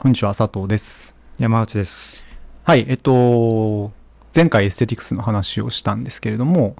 [0.00, 1.14] こんにちは、佐藤です。
[1.38, 2.26] 山内です。
[2.64, 3.92] はい、えっと、
[4.34, 6.74] 前回エステティクスの話をしたんですけれども、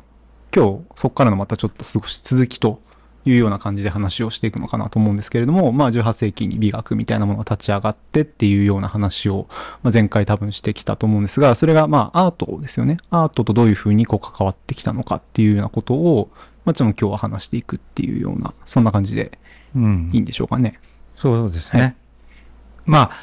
[0.57, 2.81] 今日そこからのまたちょっと少し続きと
[3.27, 9.49] いうような感じで話をしていくのかなと思うんですけれども、まあ18世紀に美学みたいなものが立ち上がってっていうような話を、
[9.83, 12.97] まあ、前回多分してきたと思うんですが、それがまあアートですよね。
[13.11, 16.31] アートとどういうふうにこう関わってきたのかっていうようなことを、
[16.65, 19.39] まあちょっと今日は話していくっていうような、そんな感じで
[19.77, 19.79] い
[20.17, 20.81] いんでしょうかね。
[21.17, 21.83] そうですね。
[21.83, 21.97] はい
[22.91, 23.17] まあ、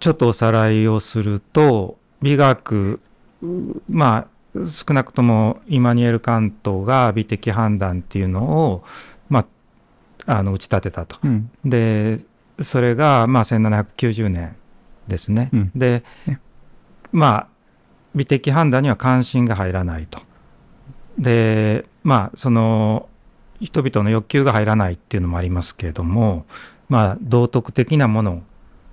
[0.00, 2.98] ちょっとおさらいをすると、美学、
[3.40, 3.46] う
[3.88, 8.42] まあ、少なくともイマニュエル・カントが美的判断っていうの
[8.72, 8.84] を、
[9.28, 9.46] ま
[10.26, 11.18] あ、あの打ち立てたと。
[11.22, 11.52] うん。
[11.64, 12.18] で、
[12.58, 14.56] それが、まあ、1790年
[15.06, 15.50] ですね。
[15.52, 16.40] うんでね、
[17.12, 17.48] まあ、
[18.16, 20.20] 美的判断には関心が入らないと。
[21.16, 23.08] で、まあ、その、
[23.60, 26.44] 人々の欲求が入らないっていうのもありますけれども、
[26.90, 28.42] まあ、道徳的なもの、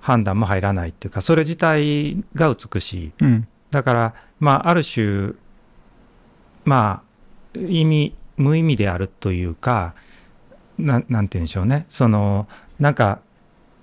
[0.00, 3.12] 判断も入らないっていうか、それ自体が美しい。
[3.20, 3.48] うん。
[3.70, 5.32] だから、まあ、ある種、
[6.64, 7.02] ま
[7.54, 9.94] あ、意味、無意味であるというか、
[10.78, 11.84] ななんて言うんでしょうね。
[11.88, 12.46] その、
[12.78, 13.20] なんか、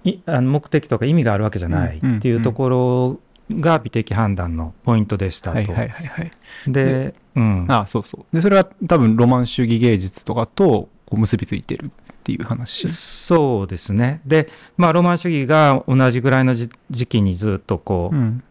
[0.06, 3.20] いあの目的とか意味があるわけじゃないっていうところ
[3.52, 5.58] が美的判断のポイントでしたと。
[5.58, 6.32] はいはいはいはい。
[6.68, 7.66] で、うん。
[7.68, 8.36] ああそうそう。
[8.36, 11.92] で、それは多分ロマン主義芸術とかとこう結びついてる
[12.26, 12.88] っていう話？
[12.88, 14.22] そうですね。
[14.26, 18.44] で、まあ、ロマン主義が同じぐらいの時時期にずっとこう、うん。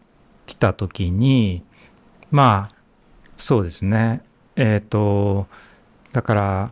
[0.45, 1.63] 来た時に
[2.29, 2.75] まあ
[3.35, 4.21] そうですね
[4.55, 5.47] えっ、と
[6.13, 6.71] だから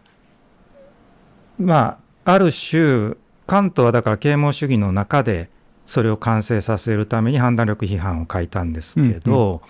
[1.58, 3.16] まあある種
[3.48, 5.50] カントはだから啓蒙主義の中で
[5.88, 9.64] それを完成させるために判断力批判を書いたんですけど、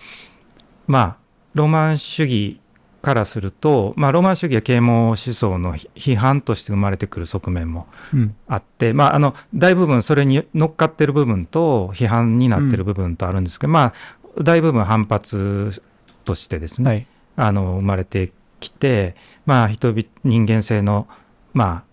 [0.86, 1.16] まあ
[1.54, 2.60] ロマン主義
[3.04, 8.36] からすると、まあ、ロマン主義は啓蒙思想の批批判として生まれてくる側面もうん。
[8.48, 13.92] あって、まあ、あの大部分それに乗っかってる部分と批判になってる部分とあるんですけど、ま
[14.36, 15.82] あ大部分反発
[16.24, 17.06] としてですね、はい。
[17.36, 19.16] あの生まれてきて、
[19.46, 21.06] まあ、人々人間性の、
[21.52, 21.84] ま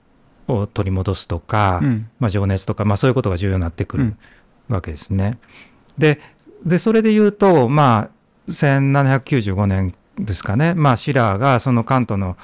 [0.48, 2.10] あ、を取り戻すとか、うん。
[2.20, 4.18] まあ、情熱とか、まあ、そういうことが重要になってくるうん
[4.70, 5.38] わけですね。
[5.98, 6.20] で
[6.66, 8.10] でそれで言うと、ま
[8.48, 12.38] あ、1795年ですかね、まあ、シラーがそのカントの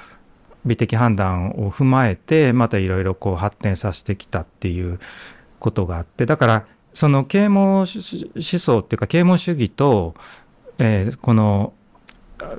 [0.66, 5.00] 美的判断を踏まえてまたいろいろこう発展させてきたっていう
[5.60, 10.16] ことがあってだからその啓蒙思想っていうか啓蒙主義と、
[10.78, 11.74] えーこの
[12.40, 12.54] あ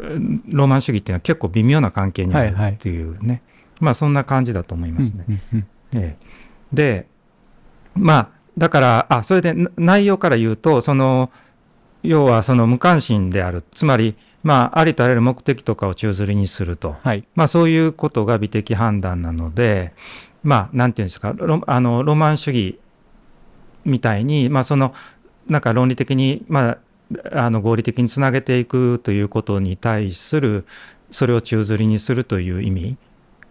[0.47, 3.43] ロマン主義っていうのは結構微妙な関係にあるはいはいっていうね、
[3.81, 5.25] まあそんな感じだと思いますね。
[5.29, 5.67] うんうん。
[5.93, 6.27] ええ。
[6.73, 7.07] で
[7.95, 11.31] まあだからあそれでな内容から言うとその
[12.03, 13.63] 要はその無関心である。
[13.71, 14.17] つまり
[14.49, 17.23] まあありとあらゆる目的とかを宙づりにすると、はい。
[17.35, 19.93] まあ、そういうことが美的判断なので
[20.43, 22.81] まあなんていうんですかロあのロマン主義
[23.85, 24.95] みたいにまあその
[25.49, 26.79] なんか論理的にまあ
[27.31, 30.65] あの合理的につなげていくということに対する
[31.11, 32.97] それを宙づりにするという意味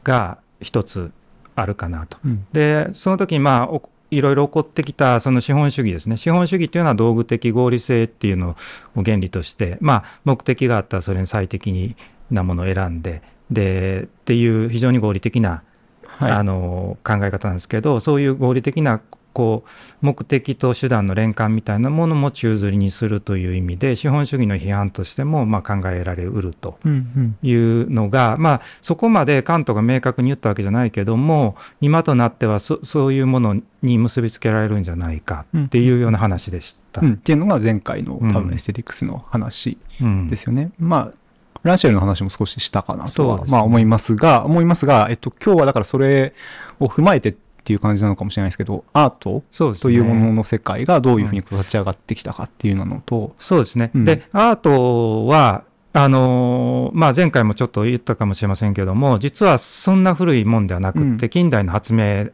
[0.04, 1.12] が一つ
[1.54, 2.18] あるかなと。
[2.26, 2.48] うん。
[2.54, 8.56] でその時にまあおいろいろ起こってきたその資本主義ですね資本主義っていうのは道具的合理性っていうの
[8.96, 11.96] を原理としてまあ目的があったらそれに最適
[12.32, 15.64] なものを選んででっていう非常に合理的な、
[16.06, 16.32] はい。
[16.32, 19.02] あの考え方なんですけどそういう合理的な
[19.38, 19.70] こう
[20.02, 26.80] 目的と手段の連関みたいなものも宙づりにするという意味で資本主義の批判としてもまあ考えられうると。
[26.84, 27.38] うんうん。
[27.44, 37.02] いうのが、まあ、そこまでカントが明確に言ったわけじゃないけども今となってはそそういうものに結びつけられるんじゃないかっていうような話でした。
[37.02, 37.14] うん。
[37.14, 40.72] っていうのが前回の多うん分エステティクスの話うんですよね。
[40.80, 41.14] まあ、
[41.62, 46.34] ランシェルの話も少ししたかなとは、ねまあ思いますが、思いますが、えっと、今日はだからそれ
[46.80, 47.36] を踏まえて
[47.68, 53.92] っていう感じなのかもしれないですけど、アートというものの世界がどういうふうに立ち上がってきたかっていうのと、そうですね。
[53.94, 54.06] うん。
[54.06, 61.30] で、アートは、あのーまあ、前回もちょっと言ったかもしれませんけども、実はそんな古いもんではなくって、うん。
[61.30, 62.30] 近代の発明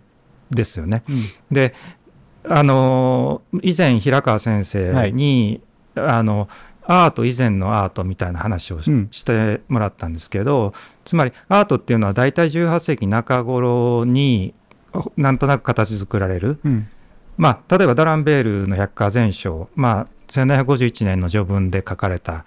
[0.51, 1.03] ですよね。
[1.09, 1.23] うん。
[1.49, 1.73] で、
[2.47, 5.61] あのー以前、平川先生に、
[5.95, 6.47] あの、
[6.85, 9.07] アート以前のアートみたいな話をし,、うん。
[9.07, 10.73] てもらったんですけど、
[11.05, 14.53] つまりアートっていうのは大体18世紀中頃に
[15.17, 16.59] なんとなく形作られる。
[16.63, 16.87] うん。
[17.37, 22.45] まあ、例えばダランベールの百科全書、まあ、1751年の序文で書かれた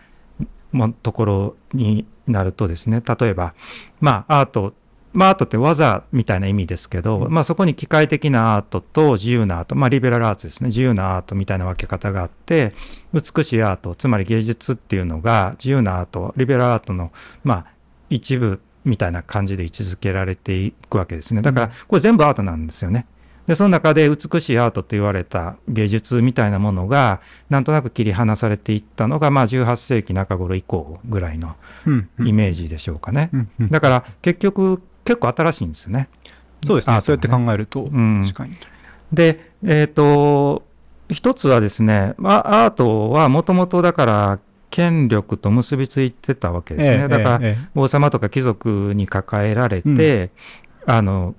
[0.72, 3.54] もところになるとですね、例えば、
[4.00, 4.75] まあ、アート、
[5.12, 7.32] まあ、アートって技みたいな意味ですけど、うん。
[7.32, 12.75] まあ、そこに機械的なアートと自由なアート、まあ、リベラルアーツですね、自由なアートみたいな分け方があって、
[13.12, 17.66] 美しいアート、つまり芸術っていうのが自由なアート、リベラルアートの、まあ、
[18.08, 21.42] 一部みたいな感じで位置づけられていくわけですね。
[21.42, 23.06] だから、これ全部アートなんですよね。
[23.46, 31.54] でその中で美しいアートと言われた芸術みたいなものがなんとなく切り離されていったのが、まあ、18世紀中頃以降ぐらいの
[32.18, 33.30] イメージでしょうかね。
[33.32, 36.08] うんうんだから結局結構新しいんですよね。
[36.64, 36.94] そうですね。
[36.94, 38.56] アートそうやって考えると、うん確かに。
[39.12, 40.66] で、えっ、と、
[41.08, 44.38] 一つはですね、まあ、アートはもともとだから
[44.70, 46.96] 権力と結びついてたわけですね。
[46.96, 50.30] ええだから、ええ王様とか貴族に抱えられて、
[50.86, 51.34] あの、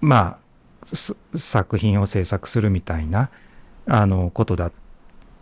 [0.00, 0.38] ま
[0.82, 3.30] あ、す作品を制作するみたいな、
[3.86, 4.72] あの、ことだっ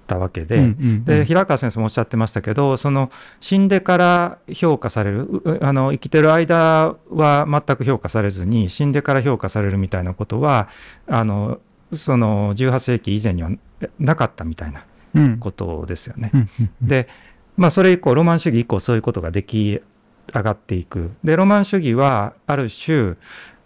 [0.06, 1.04] たわけで、うんうんうん。
[1.04, 3.10] で平川先生もおっしゃってましたけどその
[3.40, 10.68] 死んでから評価されるうあの生きてる間は全く評価されずに死んでから評価されるみたいなことは
[11.06, 11.60] あの
[11.92, 13.50] その18世紀以前には
[13.98, 14.91] なかったみたいなうん
[15.40, 16.30] ことですよね。
[16.34, 17.08] うんうんうんで、
[17.56, 19.80] まあ、それ以降ロマン主義以降そういうことができ
[20.34, 21.10] 上がっていく。
[21.22, 23.14] でロマン主義はある種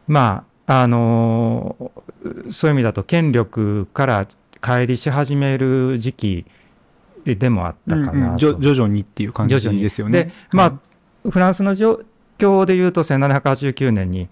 [0.09, 1.93] まああの
[2.51, 4.27] そういう意味だと権力から
[4.61, 6.47] 乖離し始める時期
[7.25, 8.39] でもあったかうんうなんと。
[8.39, 10.25] 徐徐々にっていう感じですよね。
[10.25, 10.65] でま
[11.25, 12.01] あ、フランスの状
[12.39, 14.29] 況でいうと1789年に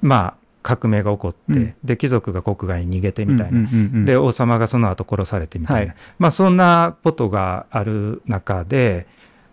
[0.00, 1.74] まあ革命が起こって、うん。
[1.84, 6.00] で貴族が国外に逃げてみたいな、うんうんうんうんで王様がその後殺されてみたいな、はい。
[6.18, 9.06] まあそんなことがある中で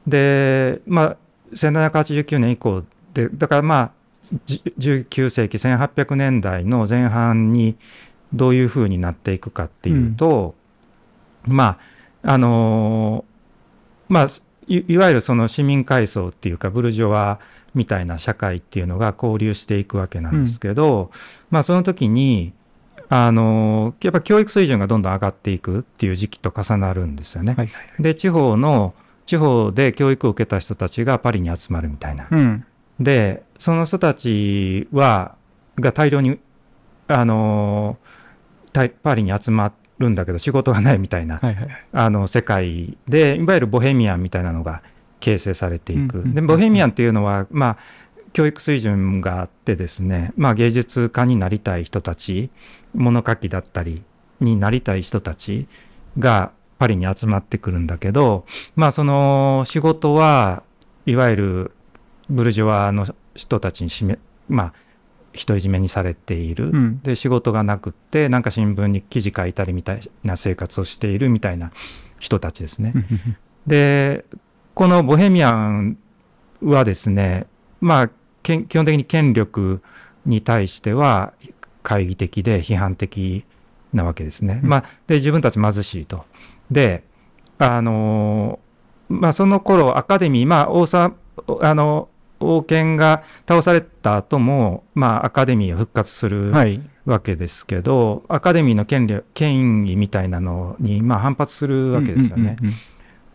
[0.07, 1.17] でまあ
[1.53, 2.83] 1789年以降
[3.13, 3.91] でだからまあ
[4.45, 7.75] じ19世紀1800年代の前半に
[8.33, 10.53] どういうふうになっていくかっていうと、
[11.45, 11.79] ま
[12.23, 13.29] ああのー
[14.09, 14.27] まあ
[14.67, 17.39] いいわゆるその市民階層っていうかブルジョワ
[17.73, 21.11] みたいな社会っていうのが交流していくわけなんですけど、
[21.49, 22.53] まあその時に
[23.09, 27.53] あのやっぱ教育水準がどんどん上がっていくっていう時期と重なるんですよね。
[27.53, 28.93] はいはいで地方の
[29.25, 32.27] 地方で教育を受けた人たちがパリに集まるみたいな。
[32.29, 32.65] うん
[32.99, 35.35] でその人たちは
[35.79, 36.39] が大量に
[37.07, 37.97] あの
[38.73, 44.81] たパリに集まるんだけど仕事がないみたいなはいはいあの世界でいわゆるボヘミアンみたいなのが
[45.19, 46.23] 形成されていく。
[46.25, 47.77] でボヘミアンっていうのは、まあ、
[48.33, 52.49] 教育水準があってですね、まあ、芸術家になりたい人たち
[52.93, 54.03] 物書きだったり
[54.39, 55.67] になりたい人たち
[56.17, 58.45] がパリに集まってくるんだけど、
[58.75, 60.63] まあ、その仕事は
[61.05, 61.71] いわゆる
[62.29, 63.05] ブルジョワの
[63.35, 64.73] 人たちに占め、まあ、
[65.33, 66.69] 独り占めにされている。
[66.69, 71.71] うんで仕事がなくってなんか新聞に記事書いたりみたいな生活をしているみたいな
[72.19, 72.93] 人たちですね。
[73.67, 74.25] で
[74.79, 75.97] このボヘミアン
[76.63, 77.47] はですね
[77.81, 78.09] まあ
[78.43, 79.81] 基本的に権力
[80.25, 81.33] に対しては
[81.83, 83.43] 懐疑的で批判的
[83.91, 84.61] なわけですね。
[84.63, 86.23] うんまあ、で自分たち貧しいと。
[86.71, 87.03] で
[87.57, 88.59] あの
[89.09, 91.13] まあその頃アカデミーまあ王様
[91.59, 92.07] あの
[92.39, 102.55] 王権が倒された後もまあアカデミーが復活するはいわけですけど、アカデミーの権利権威みたいなのにまあ反発するわけですよね。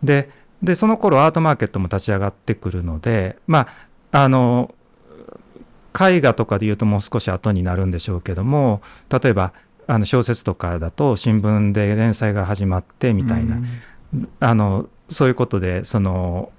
[0.03, 0.31] で
[0.63, 3.69] でその頃アートマーケットも立ち上がってくるのでま
[4.13, 4.75] ああの
[5.99, 9.53] 絵画とかでいうともう少し後になるんでしょうけども例えば
[9.87, 13.59] あの小説とかだと新聞で連載が始まってみたいな、
[14.41, 16.51] あのそういうことでその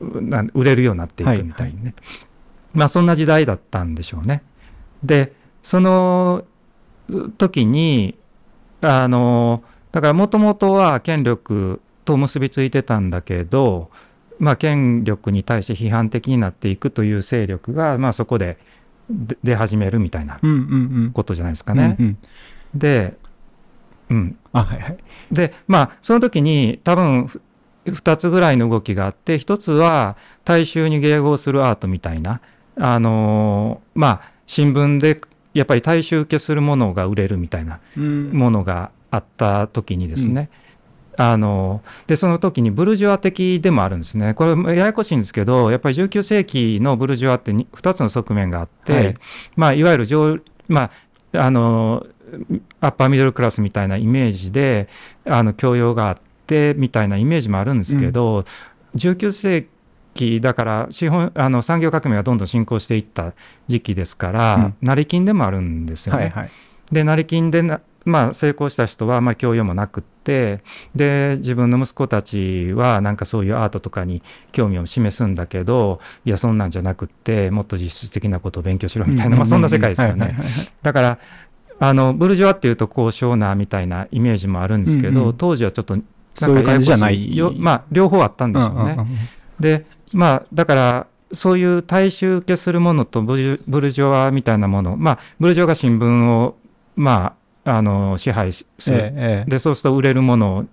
[0.00, 1.94] 売れるようになっていくみたいにね、
[2.74, 4.42] まあそんな時代だったんでしょうね。
[5.02, 6.44] でその
[7.38, 8.18] 時に
[8.82, 13.90] あのだからもともとは権力と結びついてたんだけど、
[14.38, 18.56] まあ、権力に対して批判的になっていくという勢力が、まあ、そこで
[19.10, 20.58] 出出始めるみたいなうんうんう
[21.08, 21.10] ん。
[21.12, 21.96] ことじゃないですかね。
[21.98, 22.18] うんうん。
[22.74, 23.14] で、
[24.10, 24.98] うん、あはいはい。
[25.30, 27.40] でまあその時に多分ふ
[27.86, 32.40] 2つぐらいの動きがあって1つは大衆に迎合するアートみたいな
[32.76, 35.20] あのーまあ新聞で
[35.54, 38.30] やっぱり大衆受けするものが売れるみたいなうん。
[38.32, 40.50] ものがあった時にですね、
[41.18, 44.34] あのでその時にブルジョワ的でもあるんですね。
[44.34, 49.10] これややこしいんですけどやっぱり19世紀のブルジョワって2つの側面があって、はい。
[49.10, 49.14] い
[49.56, 50.90] まあ、いわゆる上、ま
[51.34, 52.06] あ、あの
[52.80, 54.88] アッパーミドルクラスみたいなイメージで
[55.24, 58.44] あの教養があってみたいなイメージもあるんですけど、
[58.94, 59.66] 19世
[60.14, 63.32] 紀だから資本あの産業革命がどんどん進行していった
[63.66, 64.74] 時期ですから、うん。
[64.82, 66.24] 成金でもあるんですよね。
[66.24, 66.50] はいはい。
[66.92, 70.62] で成金でな、まあ、成功した人はあまり教養もなくって
[70.94, 74.22] で自分の息子たちはなんかそういうアートとかに
[74.52, 80.36] 興味を示すんだけどいやそんなんじゃなくってもっと実質的なことを勉強しろみたいな、まあ、そんな世界ですよね。
[80.82, 81.18] だから
[81.80, 85.26] あのブルジョワっていうと高尚なみたいなイメージもあるんですけど、うん。
[85.28, 87.36] うん当時はちょっとなんかそういう感じじゃない。
[87.36, 88.80] ややこしよまあ両方あったんでしょうね。
[88.80, 89.06] うんうんうん。
[89.60, 96.56] でまあだからそういう大衆受けするものとブルジョブルジョワみたいなものまあブルジョワが新聞を
[96.96, 97.36] ま
[97.74, 100.66] あ、あの支配する、えええでそうすると売れるもの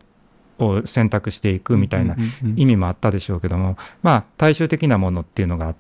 [0.59, 5.75] を選択していくみたいなうんうんうん意味もあったでしょうけども、まあ、大衆的なものっていうのが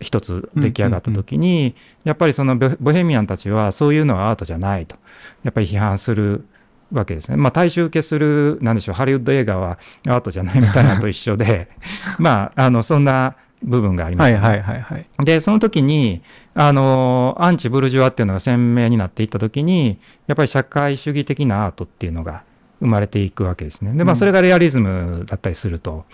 [0.00, 4.96] 一つ出来上がった時に、やっぱりそのボボヘミアンたちはそういうのはアートじゃないと。
[5.42, 6.46] やっぱり批判する
[6.92, 7.36] わけですね。
[7.36, 11.68] まあ、大衆受けするなんでしょうハリウッド映画はアートじゃないみたいなのと一緒で
[12.18, 15.06] まああのそんな部分がありますよね、はいはいはいはい。
[15.24, 16.22] でその時に
[16.54, 22.44] あのアンチブルジョアっていうのが鮮明になっていった時にやっぱり社会主義的なアートっていうのが
[22.80, 23.92] 生まれていくわけですね。
[23.94, 26.04] でまあうんそれがレアリズムだったりすると、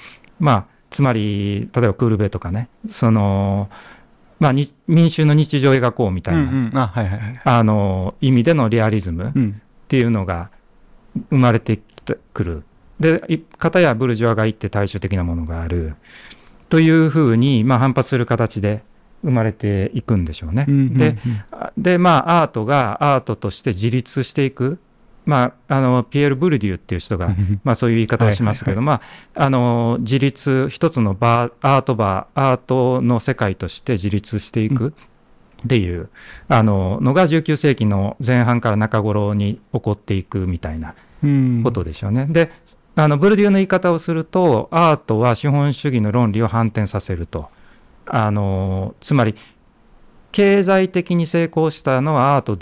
[0.40, 3.68] まあつまり例えばクールベとかねその
[4.38, 6.92] まあに民衆の日常を描こうみたいな、
[8.20, 10.50] 意味でのレアリズムっうんていうのが
[11.30, 11.80] 生まれて
[12.32, 12.64] くる。
[12.98, 15.96] でい片やブルジョアがいって大衆的なものがある
[16.68, 18.82] というふうに、まあ、反発する形で
[19.22, 20.66] 生まれていくんでしょうね。
[20.68, 20.96] うんうんうん。
[20.96, 21.16] で
[21.50, 24.78] あでまあアートがアートとして自立していく、
[25.24, 29.00] まあ、あのピエール・ブルデューっていう人が、まあ、そういう言い方をしますけど、ま
[29.34, 34.92] あ、あの自立一つのバーアートバーアートの世界として自立していく
[35.64, 36.10] っていう、
[36.48, 41.62] あののが19世紀の前半から中頃に起こっていくみたいなうん。
[41.64, 42.26] ことでしょうね。
[42.28, 42.50] で
[42.96, 47.48] あのブルデューの言い方をするとアートは資本主義の論理を反転させると。
[48.06, 49.34] あのつまり
[50.30, 52.56] 経済的に成功したのはアート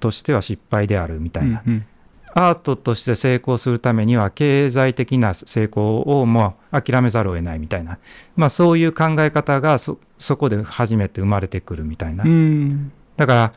[0.00, 1.86] としては失敗であるみたいな、うんうん。
[2.34, 7.98] アートとして成功するためには経済的な成功をもう諦めざるを得ないみたいな、
[8.36, 12.92] まあ、そういう考え方がそそこで初めて生まれてくるみたいな、うん。
[13.16, 13.52] だから、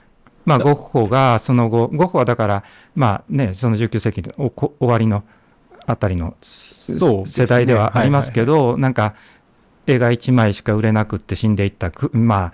[0.46, 2.64] まあ、だゴッホがその後ゴッホはだから、
[2.96, 5.24] まあね、その19世紀の終わりの
[5.90, 9.16] あたりの世代ではありますけど、なんか
[9.88, 12.54] 絵が1枚しか売れなくって死んでいったくまあ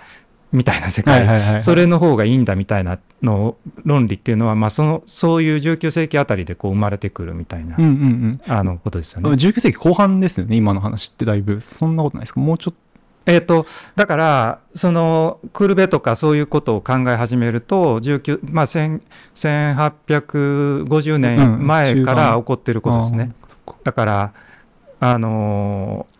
[0.53, 9.31] みたいな世界、はいはいはいはいそれの方がいいんだみたいなの論理っていうのは、まあ、そのそういう19世紀あたりでこう生まれてくるみたいな、うんうんあのことですようん。
[9.31, 9.37] ね。
[9.37, 11.59] 19世紀後半ですよね、今の話ってだいぶ。
[11.59, 12.39] そんなことないですか？
[12.39, 12.73] もうちょっ
[13.25, 13.31] と。
[13.31, 13.65] えー、と
[13.95, 19.01] だからそのクルベとかそういうことを考え始めると19、まあ、1000
[19.35, 23.33] 1850年前から起こってることですね。
[23.41, 23.49] あー。
[23.49, 24.33] そっかだから
[24.99, 26.15] あのー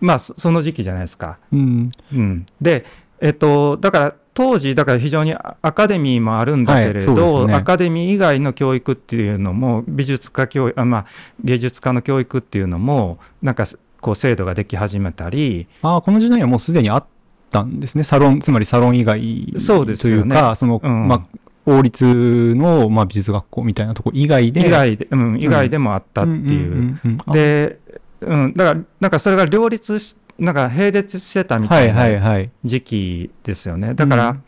[0.00, 1.38] まあそその時期じゃないですか。
[1.52, 1.90] うん。
[2.12, 2.84] うん、で、
[3.20, 11.06] えっと、だから当時だから非常にアアカデミーもあるんだけれはいねアカデミー以外の教育っていうのも美術家教育あ、まあ、
[11.42, 13.64] 芸術家の教育っていうのもなんか
[14.00, 17.06] こう制度ができ始めたりああ、この時代にはもうすでにあっ
[17.50, 18.04] たんですね。
[18.04, 24.66] サロン、つまりサロン以外そうですよねというか、その、うんまあ、王立の、まあ、美術学校みたいなとこ以外で。
[24.66, 26.98] 以外で,、うん、以外でもあったっていう。
[27.32, 27.78] で、
[28.20, 32.50] うん、だからなんかそれが両立しなんか並列してたみたはいいなはいはい。
[32.64, 33.94] 時期ですよね。
[33.94, 34.42] だから、うん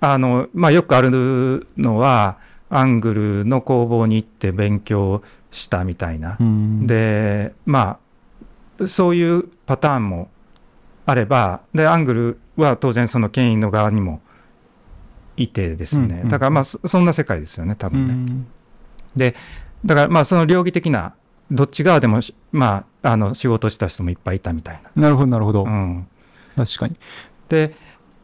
[0.00, 6.36] あのまあ、よくあるのはアングルの工房に行って勉強したみたいな。
[6.38, 7.98] うん、でまあ
[8.86, 10.28] そういうパターンも
[11.06, 14.20] あればでアングルは当然その権威の側にも
[15.36, 18.46] いてですね、うんうんだからまあそそんな世界ですよね多う分
[19.16, 19.28] ね。
[19.28, 19.34] ん、
[19.84, 21.14] だからまあその両義的な
[21.50, 25.64] どっち側でもしまああの仕事した人もいっぱいいたみたいなるほどなるほど。
[25.64, 25.70] な。
[25.70, 26.08] うん、
[26.56, 26.96] 確かに。
[27.48, 27.74] で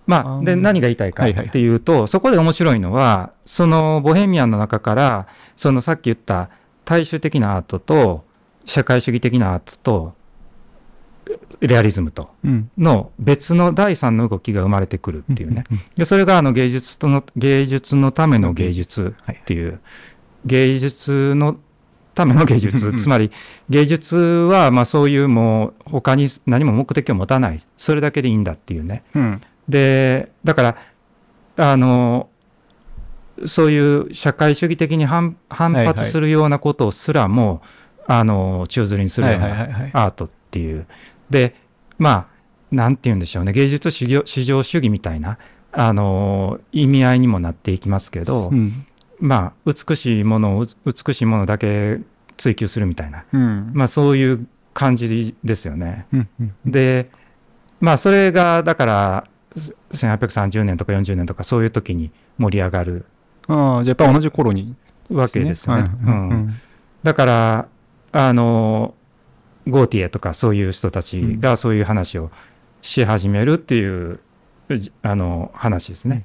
[0.04, 6.50] まあ、で何が言いたいかはいはいっていうと、そこで面白いのはそのボヘミアンの中からそのさっき言った
[6.84, 8.24] 大衆的なアートと
[8.64, 10.14] 社会主義的なアートと
[11.60, 12.70] レアリズムとうん。
[12.76, 15.64] の別の第三の動きが生まれてくるっていうね。
[15.96, 19.80] でそれがあの芸術との芸術のための芸術っていう、
[20.44, 21.56] 芸術の
[22.14, 23.30] ための芸うん術うんつまり
[23.70, 29.40] 芸術はまあそういうもう他に何も目的を持たないそれだけでいいんだっていうねうん。
[29.68, 30.76] でだから
[31.56, 32.28] あの
[33.46, 37.62] そういう社会主義的に反発するようなことすらも、
[38.06, 39.90] あの宙づりにするはいようなはいはいはい。
[39.94, 40.86] アートっていう。
[41.32, 41.56] で、
[41.98, 42.26] まあ、
[42.70, 45.38] なんて言うんでしょうね、芸術至上主義みたいな、
[45.72, 48.86] あの意味合いにもなっていきますけど、うん。
[49.18, 52.00] まあ、美しいものを美しいものだけ
[52.36, 53.70] 追求するみたいな、うん。
[53.74, 56.06] まあ、そういう感じですよね。
[56.12, 57.10] うんうんで、
[57.80, 59.24] まあ、それが、だから、
[59.92, 63.04] 1830年とか40年とか、そういう時に盛り上がる
[63.48, 64.76] ああ、じゃあやっぱ同じ頃に
[65.10, 65.82] わけですよね。
[65.82, 66.54] はいうんうん
[67.02, 67.68] だから
[68.12, 68.94] あの
[69.68, 72.30] ゴーティエとかそういう人たちがそういう話を
[72.80, 74.20] し始めるっていう、
[74.70, 76.24] じあの話ですね。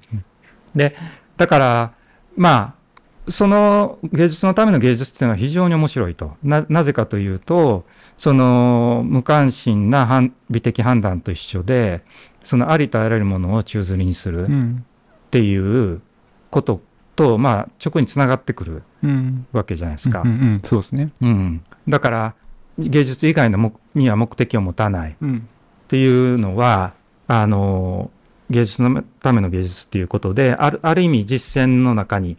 [0.75, 0.95] で
[1.37, 1.93] だから
[2.35, 7.85] まあその芸術のための芸術っていうのは非常に面白いとななぜかというと
[8.17, 12.03] その無関心な判美的判断と一緒で
[12.43, 14.85] そのありとあらゆるものを宙づりにするっうん。
[15.29, 16.01] ていう
[16.49, 16.79] こと
[17.17, 19.45] と、まあ、直につながってくるうん。
[19.51, 20.21] わけじゃないですか。
[20.21, 21.11] うんうん、そうですね。
[21.21, 22.35] うんだから
[22.77, 25.47] 芸術以外の目には目的を持たないっうん。
[25.87, 26.93] ていうのは
[27.27, 28.11] あの
[28.49, 32.37] 芸術のための芸術っていうことであるある意味実践の中に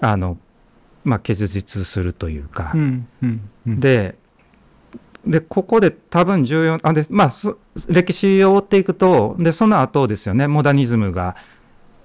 [0.00, 0.38] あの、
[1.02, 3.08] まあ、結実するというか、うん。
[3.22, 3.50] うん。
[3.66, 4.16] うん、で
[5.26, 11.36] でここで多分重要あで、まあ、そ歴史を追っていくとでその後ですよねモダニズムが、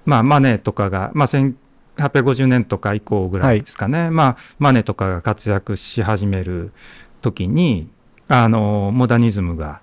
[0.06, 6.72] まあ、マネとかが、まあ、1850年とか以降ぐらいですかね、まあ、マネとかが活躍し始める
[7.20, 7.88] 時に
[8.28, 9.80] あのモダニズムが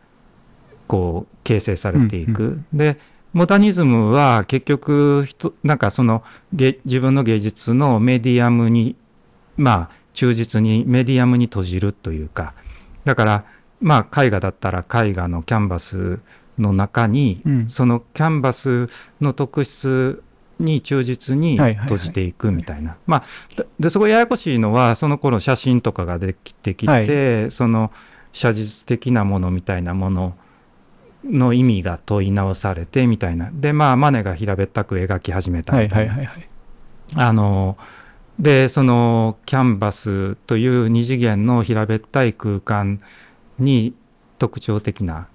[0.88, 2.44] こう形成されていく。
[2.44, 3.00] うんで
[3.34, 8.96] モダニズムは結局人なんかその芸自分の芸術のメディアムに
[9.58, 12.54] まあ忠実にメディアムに閉じるというか。
[13.06, 13.46] だから
[13.80, 16.20] まあ絵画だったら絵画のキャンバス
[16.58, 17.70] の中に、うん。
[17.70, 18.90] そのキャンバス
[19.22, 20.24] の特質
[20.60, 21.84] に忠実にはいはいはい。
[21.84, 23.24] 閉じていくみたいな、まあ
[23.56, 27.92] ででそこややこしいのはその頃写真とかができてきて、その
[28.34, 30.36] 写実的なものみたいなもの
[31.24, 33.50] の意味が問い直されてみたいな。
[33.52, 36.14] でまあマネが平べったく描き始めたはいみたな。
[36.14, 36.50] はいいはいはい。
[37.16, 37.78] あの
[38.40, 43.02] でそのキャンバスという二次元の平べったい空間
[43.58, 43.96] に
[44.38, 45.28] 特徴的な、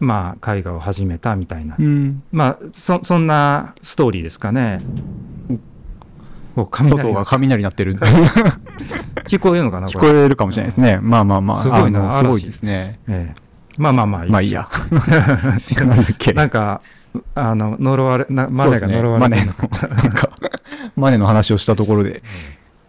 [0.00, 2.22] まあ、絵画を始めたみたいな、うん。
[2.30, 4.78] まあそそんなストーリーですかね。
[6.56, 7.96] 外が雷鳴ってる。
[9.26, 10.98] 聞こえるのかな聞こえるかもしれないですね。
[11.02, 11.56] まあまあまあ。
[11.58, 12.98] すごいなすごいですね。
[13.08, 14.68] ええまあまあまあまあいいや。
[16.34, 16.82] なんか
[17.34, 19.54] あの呪われなマネが呪わマネれてる
[19.88, 20.30] の、なんか、
[20.96, 22.22] マネの話をしたところで。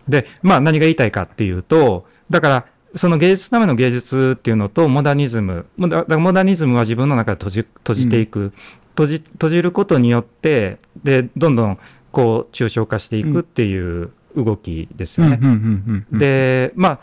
[0.08, 8.54] で、まあ何が言いたいかっていうと、だから、その芸術のための芸術っていうのとモダニズム、モダモダニズムは自分の中で閉じ閉じていく、
[8.90, 11.80] 閉じ、閉じることによって、で、どんどん
[12.12, 15.40] こう抽象化していくっていう動きですよね。
[15.42, 17.00] うんうんうんうん、で、ま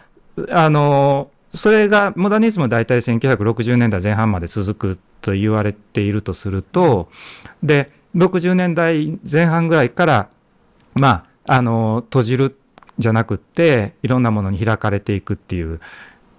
[0.48, 7.08] あ、あの、それが、モダニズムは大体1960年代前半まで続くと言われているとすると、
[7.62, 10.28] で、60年代前半ぐらいから、
[10.94, 12.56] まあ、あの、閉じる
[12.98, 15.80] じゃなくって、いろんなものに開かれていくっていう、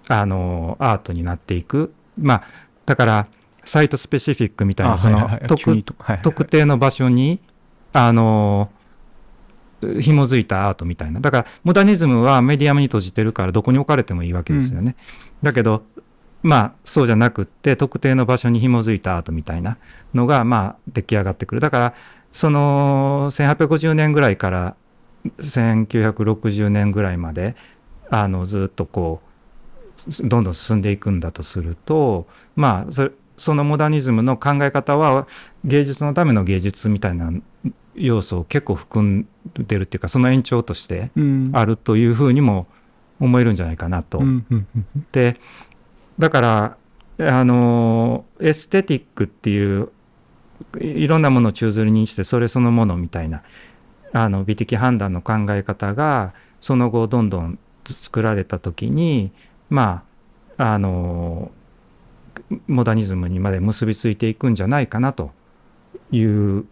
[0.08, 1.92] あの、アートになっていく。
[2.18, 2.42] まあ、
[2.86, 3.26] だから、
[3.64, 5.28] サイトスペシフィックみたいな、その
[6.22, 7.40] 特定の場所に、
[7.92, 8.70] あの、
[10.00, 11.20] 紐づいたアートみたいな。
[11.20, 14.96] だから、モダニズムはメディアムに閉じてるから、どこに置かれてもいいわけですよね。
[15.42, 15.84] だけど、
[16.42, 19.76] まあ、そうじゃなくって、特定の場所に紐づいたアートみたいな
[20.14, 21.60] のが、まあ、出来上がってくる。
[21.60, 21.94] だから、
[22.32, 24.76] その、1850年ぐらいから、
[25.38, 27.56] 1960年ぐらいまで、
[28.10, 29.28] あの、ずっとこう、
[30.28, 35.26] どんどん進んでいくんだとすると、まあ、それそのモダニズムの考え方は
[35.64, 37.32] 芸術のための芸術みたいな
[37.94, 42.66] 要素を結構含んでるっていうかその延長としてうんあるというふうにも
[43.20, 44.18] 思えるんじゃないかなと。
[44.18, 44.44] うん
[45.12, 45.36] で
[46.18, 46.76] だから
[47.20, 49.90] あのエステティックっていう
[50.80, 53.42] いいろんなものを宙づりにしてそれそのものみたいな
[54.12, 59.32] あの美的判断の考え方がその後どんどん作られた時に
[59.70, 60.04] ま
[60.56, 61.50] ああの
[62.66, 65.32] モダニズムにまで結びついていくんじゃないかなと
[66.10, 66.64] いう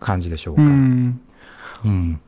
[0.00, 0.62] 感じでしょうか。
[0.62, 1.20] うん。
[1.84, 2.20] うん。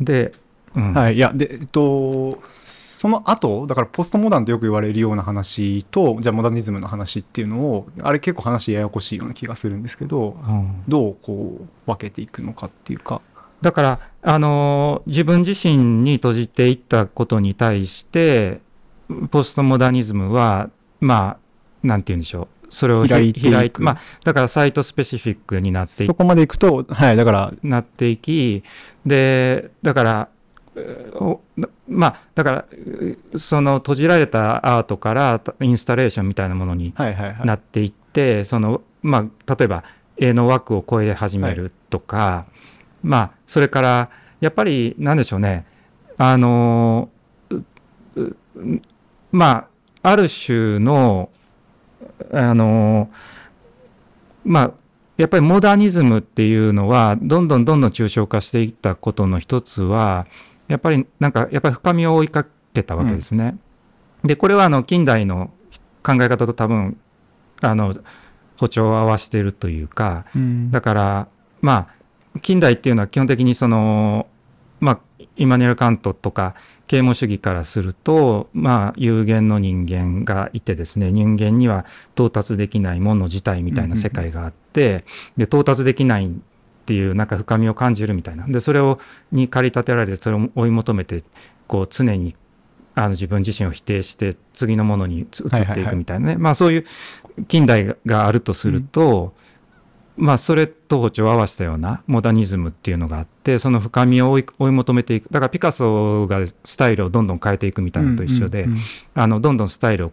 [0.00, 0.32] で、
[0.74, 0.92] うん。
[0.92, 10.82] はい、いや、で、えっと、その後、だからポストモダンとよく言われるような話と、じゃあモダニズムの話っていうのを、あれ結構話ややこしいような気がするんですけど、うん。
[10.88, 13.20] どうこう分けていくのかっていうか。
[13.62, 18.60] だから、あの自分自身に閉じていったことに対して
[19.30, 20.70] ポストモダニズムは
[21.00, 21.38] ま
[21.82, 22.48] あなんて言うんでしょう。
[22.70, 23.50] それをひ開いていく。
[23.50, 28.62] 開いまあ、だからサイトスペシフィックになっていそこまでいくと、はい、だから、なっていき
[29.04, 30.28] でだから
[31.88, 32.64] まあだから
[33.32, 37.46] うその閉じられたアートからインスタレーションみたいなものにはいはいはい。
[37.46, 39.84] なっていって、そのまあ例えば
[40.16, 42.46] 絵の枠を超え始めるとか、
[43.02, 44.10] まあそれから
[44.40, 45.66] やっぱりなんでしょうね。
[46.16, 47.08] あの
[47.50, 48.36] うう
[49.32, 49.68] ま
[50.02, 51.30] あある種の
[52.32, 53.10] あの
[54.44, 54.72] まあ
[55.16, 60.26] やっぱりモダニズムっていうのはどんどんどんどん抽象化していったことの一つは
[60.68, 63.58] やっぱりなんかやっぱり深みを追いかけたわけですね。
[64.22, 65.50] でこれはあの近代の
[66.02, 66.96] 考え方と多分
[67.60, 67.94] あの
[68.58, 70.70] 歩調を合わせているというかうん。
[70.70, 71.28] だから
[71.60, 71.99] まあ
[72.42, 74.26] 近代っていうのは基本的にその
[74.80, 75.00] まあ
[75.36, 76.54] イマニュエル・カントとか
[76.86, 85.04] 啓蒙主義からするとまあ有限の人間がいてですね人間には到達できないもの自体みたいな世界があって、
[85.36, 86.30] で到達できないっ
[86.86, 88.46] ていうなんか深みを感じるみたいな。
[88.46, 88.98] でそれを
[89.32, 91.22] に駆り立てられてそれを追い求めて
[91.66, 92.34] こう常に
[92.96, 96.86] あの自分自身を否定して次のものに移っていくみたいなね、まあそういう
[97.46, 99.32] 近代があるとすると、
[100.20, 108.66] まあそれと歩調を合わせたようなモダニズムっていうのがあってその深みを追い求めていくだからピカソがスタイルをどんどん変えていくみたいなのと一緒で、
[109.14, 110.12] あのどんどんスタイルを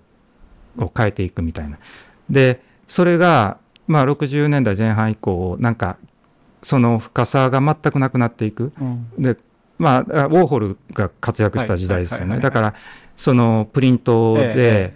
[0.79, 1.77] を変えていくみたいな。
[2.29, 5.97] でそれが、まあ、60年代前半以降なんか
[6.63, 8.71] その深さが全くなくなっていく。
[8.79, 9.37] うんで
[9.79, 12.39] まあ、あウォーホルが活躍した時代ですよね。
[12.39, 12.73] だから
[13.15, 14.95] そのプリントで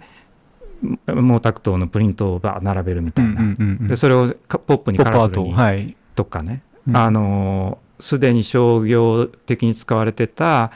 [1.06, 3.30] 毛沢東のプリントをバー並べるみたいな。
[3.30, 5.96] うんうんうんでそれをかポップにカラフルにはい。
[6.14, 6.96] とかね、うん。
[6.96, 10.72] あのすでに商業的に使われてた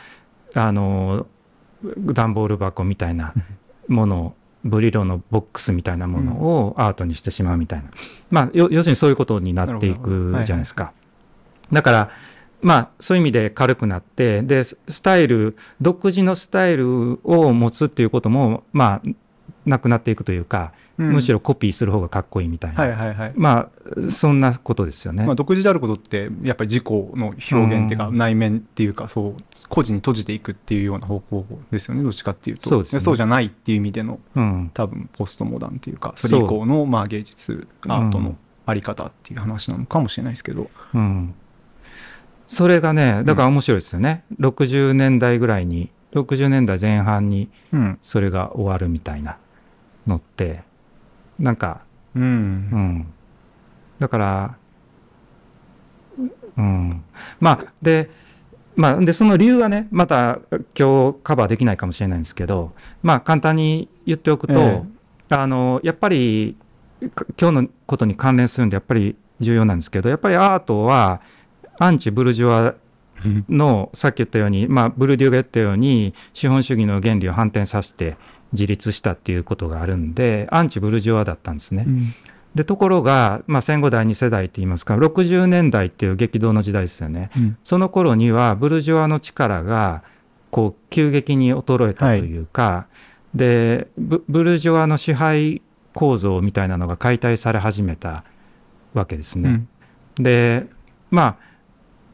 [0.55, 1.27] あの
[1.99, 3.35] 段ボール箱みたいな
[3.89, 7.91] ものをブリロのボックスみたいなものをアートにしてしまうみたいな、
[8.31, 10.93] まあよ要するにそういうことになっていくじゃないですか。
[11.73, 12.11] だから
[12.63, 19.09] まあそういう意味で軽くなってでススタイル独自のスタイルを持つっていうこともまあ
[19.67, 23.33] なくなっていくというか、むしろ、ろコピーする方がかっこいいみたいな、はいはいはい。
[23.35, 23.69] ま
[24.09, 25.27] あそんなことですよね。
[25.27, 28.17] まあ、独自であることってやっぱり自己の表現っていうか、うん。
[28.17, 29.35] 内面っていうかそう
[29.69, 32.71] 個人に閉じていくっていうような方向ですよねどっちかっていうと。
[32.71, 33.01] そうですね。
[33.01, 34.71] そうじゃないっていう意味でのうん。
[34.73, 41.35] 多分ポストモダンっていうかそれ以降のまあ芸術アートのあり方っていう話なのかもしれないですけど、うん、
[42.49, 47.99] それがねだから面白いですよね、60年代ぐらいに60年代前半にうん。
[48.03, 49.39] それが終わるみたいな
[50.07, 50.63] のって
[51.39, 51.81] なんか、
[52.15, 52.23] うん。
[52.23, 53.07] うん、
[53.99, 54.57] だから、
[56.57, 57.05] うん、
[57.41, 58.11] まあで
[58.77, 60.39] まあ、でその理由はねまた
[60.79, 64.83] 今日カバーできないかもしれないんですけどまあ簡単に言っておくと、え
[65.31, 66.57] あのやっぱり
[67.15, 71.21] か今日のことに関連するんでやっぱり重要なんですけどやっぱりアートは
[71.79, 72.75] アンチブルジョワ
[73.49, 78.17] のさっき言ったように、まあ、ブルデューが言ったように資本主義の原理を反転させて
[78.53, 81.85] 自立したっていうことがあるんでアンチブルジョワだったんですね。
[81.87, 82.15] うん
[82.57, 87.31] でところが、まあ、戦後第二世代って言いますか60年代っていう激動の時代ですよね。
[87.37, 90.03] うんその頃にはブルジョワの力が
[90.51, 92.87] こう急激に衰えたというか、
[93.35, 95.61] でブブルジョワの支配
[95.93, 98.25] 構造みたいなのが解体され始めた
[98.95, 99.51] わけですね。
[99.51, 99.69] うん
[100.25, 100.67] で
[101.11, 101.37] ま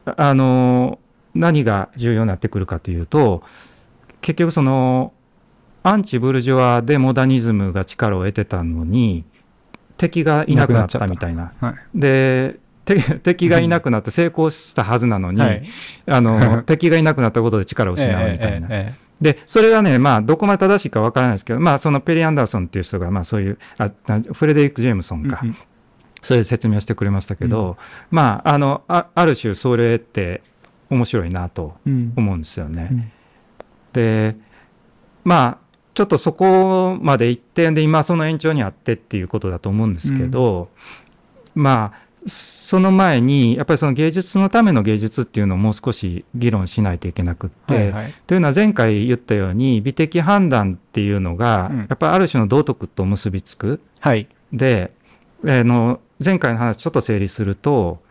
[0.05, 0.99] ああの
[1.33, 3.43] 何が重要になってくるかというと
[4.21, 5.13] 結局その
[5.83, 9.25] アンチブルジョワでモダニズムが力を得てたのに
[9.97, 11.53] 敵がいなくなったみたいな。
[11.59, 11.75] はい。
[11.93, 15.63] でて敵がいなくなって成功したはずなのに、はい。
[16.07, 18.67] あの 敵がいなくなったことで力を失うみたいな。
[18.69, 25.41] えええでそれはねまあどこまで正しいかわからないですけどまあそのペリー・アンダーソンっていう人がまあそういうああフレデリック・ジェームソンか、
[26.21, 27.77] そういう説明をしてくれましたけど、
[28.11, 30.41] まああのあある種それって
[30.89, 32.13] 面白いなとうん。
[32.17, 32.89] 思うんですよね。
[32.91, 33.11] うん。
[33.93, 34.35] で
[35.23, 35.62] まあ
[35.93, 40.69] ちょっとそこまで一点で今その延長にあってっていうことだと思うんですけど、
[41.55, 53.81] まあその前にやっぱりその芸術のための芸術っていうのをもう少し議論しないといけなくって、はいはいというのは前回言ったように美的判断っていうのがうんやっぱりある種の道徳と結びつく。
[53.99, 54.93] はいで、
[55.45, 58.01] あの前回の話ちょっと整理すると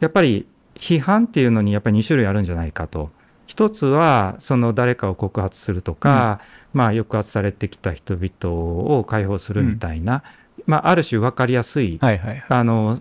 [0.00, 3.10] やっぱり批判っていうのにやっぱり2種類あるんじゃないかと。
[3.56, 6.42] 一つはその誰かを告発するとか、
[6.74, 10.22] まあ抑圧されてきた人々を解放するみたいな、
[10.66, 13.00] まあある種分かりやすい、はいはいあの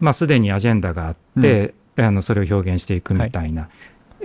[0.00, 3.70] まあすでにアジェンダがあって、あのそれを表現していくみたいな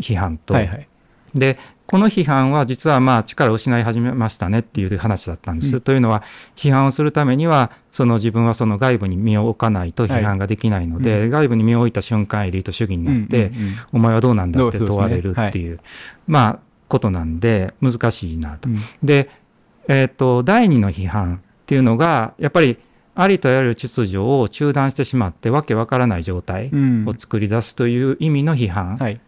[0.02, 0.88] 批判と、はいはい。
[1.34, 1.58] で
[1.90, 5.74] この批判は実はまあ力を失い始めましたねっていう話だったんです。
[5.74, 5.82] うん。
[5.82, 6.22] というのは
[6.56, 13.76] 批判をするためにはその自分はその外部に身を置かないと批判ができないので、はい外部に身を置いた瞬間エリート主義になって、うんうんうん。
[13.94, 15.80] お前はどうなんだって問われるっていう
[16.28, 18.70] まあことなんで難しいなと。
[18.70, 18.80] うん。
[19.02, 19.32] で、
[19.88, 22.78] えー、と第二の批判っていうのがやっぱり
[23.16, 27.06] ありとあらゆる秩序を中断してしまってわけわからない状態うん。
[27.08, 29.20] を作り出すという意味の批判、はい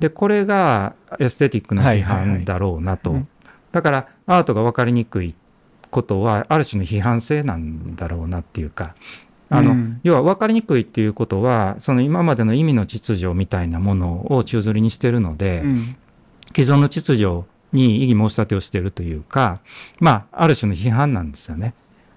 [0.00, 3.28] でこれがエステティックな批判だろうなと、うん。
[3.70, 5.34] だからアートが分かりにくい
[5.90, 8.94] ことはある種の批判性なんだろうなっていうか
[9.50, 10.00] あの、うん。
[10.02, 15.96] 要は分かりにくいっていうことはその今までの意味の秩序みたいなものを宙づりにしてるので、うん。
[16.54, 19.60] 既存の秩序に異議申し立てをしているというか
[20.00, 21.74] まあある種の批判なんですよね。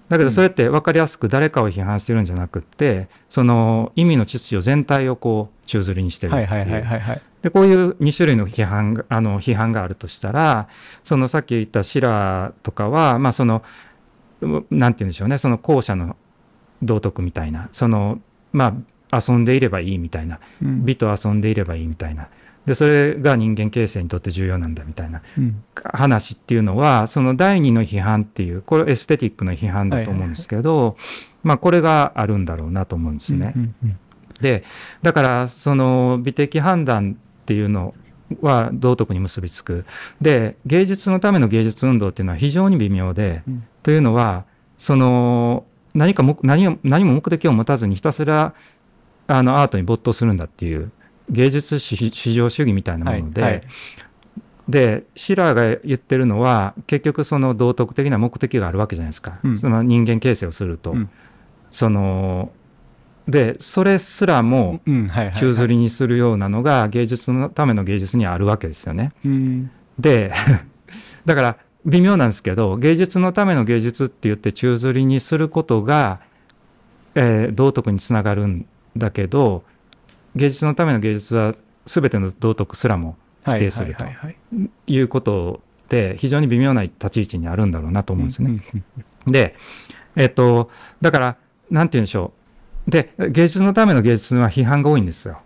[0.10, 10.70] だけどそれって分かりやすく誰かを批判してるんじゃなくってその意味の秩序全体をこう宙づりにしてるってはいいうでこういう2種類の批判があの批判があるとしたら
[11.04, 13.64] そのさっき言ったシラーとかはまあその
[14.42, 16.16] うなんて言うんでしょうねその後者の
[16.82, 18.20] 道徳みたいなその
[18.54, 18.76] ま
[19.12, 20.86] あ遊んでいればいいみたいなうん。
[20.86, 22.30] 美と遊んでいればいいみたいな。
[22.66, 25.64] でそれが人間形成にとって重要なんだみたいなうん。
[25.76, 30.96] 話っていうのはその第二の批判っていうこれエステティックの批判だと思うんですけど、
[31.44, 33.52] まあこれがあるんだろうなと思うんですね。
[33.56, 34.00] うんうん。
[34.42, 34.64] で
[35.02, 37.94] だからその美的判断っていうの
[38.42, 39.86] は道徳に結びつく。
[40.22, 43.64] で芸術のための芸術運動っていうのは非常に微妙で、うん。
[43.84, 44.46] というのは
[44.78, 48.54] その何かも何を何も目的を持たずにひたすら
[49.28, 50.92] あのアートに没頭するんだっていう
[51.30, 53.62] 芸術至至上主義みたいなもので、はいはい。
[54.70, 59.58] でシラーが言ってるのは結局その道徳的な目的があるわけじゃないですか、うん。
[59.58, 60.92] その人間形成をすると。
[60.92, 61.10] うん。
[61.70, 62.52] その
[63.28, 69.14] でそれすらも宙吊りにするようなのが芸術のための芸術にあるわけですよね。
[69.26, 70.34] うんで
[71.26, 76.20] だから微妙なんですけど芸術のための芸術って言って宙吊りにすることが、
[77.16, 78.66] えー道徳につながるん
[78.98, 79.64] だけど
[80.36, 81.54] 芸術のための芸術は
[81.86, 84.12] 全ての道徳すらも否定するとは
[84.88, 88.64] いうことで非常に微妙な立ち位置にあるんだろうなと思うんですね。
[89.28, 89.56] で、
[90.16, 90.70] えっと、
[91.02, 91.38] だから、
[91.70, 92.43] なんて言うんでしょう。
[92.88, 95.39] で、芸術のための芸術は批判が多いんですよ。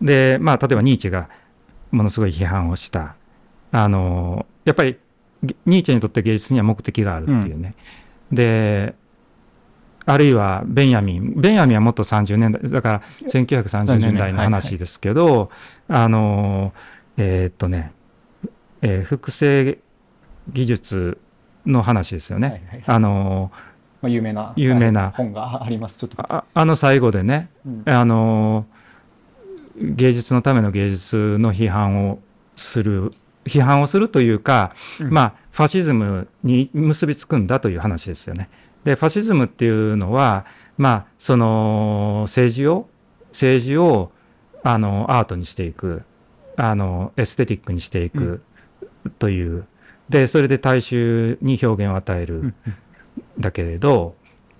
[0.00, 1.28] で、まあ、例えばニーチェが
[1.90, 3.14] ものすごい批判をした。
[3.72, 4.98] あの、やっぱり、
[5.66, 7.74] ニーチェにとって芸術には目的があるっていうね。
[8.32, 8.94] で、
[10.06, 11.34] あるいはベンヤミン。
[11.36, 15.50] ベンヤミンはもっと30年代、だから1930年代の話ですけど、
[15.86, 16.72] あの、
[17.18, 17.92] えーっとね、
[18.80, 19.78] えー複製
[20.50, 21.18] 技術
[21.66, 22.48] の話ですよね。
[22.48, 23.52] はいはいあの
[24.00, 25.02] まあ有名な有名な。
[25.02, 25.98] はい本があります。
[25.98, 26.16] ちょっと。
[26.18, 27.82] ああの最後でね、うん。
[27.86, 28.66] あの
[29.76, 32.18] 芸術のための芸術の批判を
[32.56, 33.12] する
[33.44, 35.10] 批判をするというか、うん。
[35.10, 38.48] まあファシズムに結びつくんだという話ですよね。
[38.84, 42.88] でファシズムっていうのはまあその政治を
[43.28, 44.12] 政治を
[44.62, 46.02] あのアートにしていく
[46.56, 48.42] あのエステティックにしていく
[49.18, 49.66] という、
[50.08, 52.54] でそれで大衆に表現を与える。
[53.18, 54.14] うんだけれど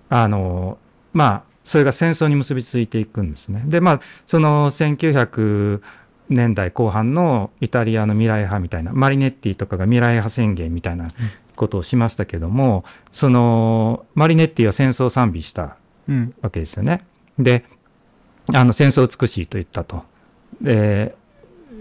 [0.08, 0.78] あの
[1.12, 3.62] まあそれが戦争に結びついていくんですね。
[3.66, 5.82] でまあその1900
[6.30, 11.08] 年代後半のイタリアの未来派みたいなマリネッティとかが未来派宣言みたいな
[11.56, 15.76] ことをしましたけども、そのマリネッティは戦争を賛美した
[16.08, 17.04] うんわけですよね。
[17.38, 17.64] で
[18.54, 20.04] あの戦争美しいと言ったと。
[20.60, 21.14] で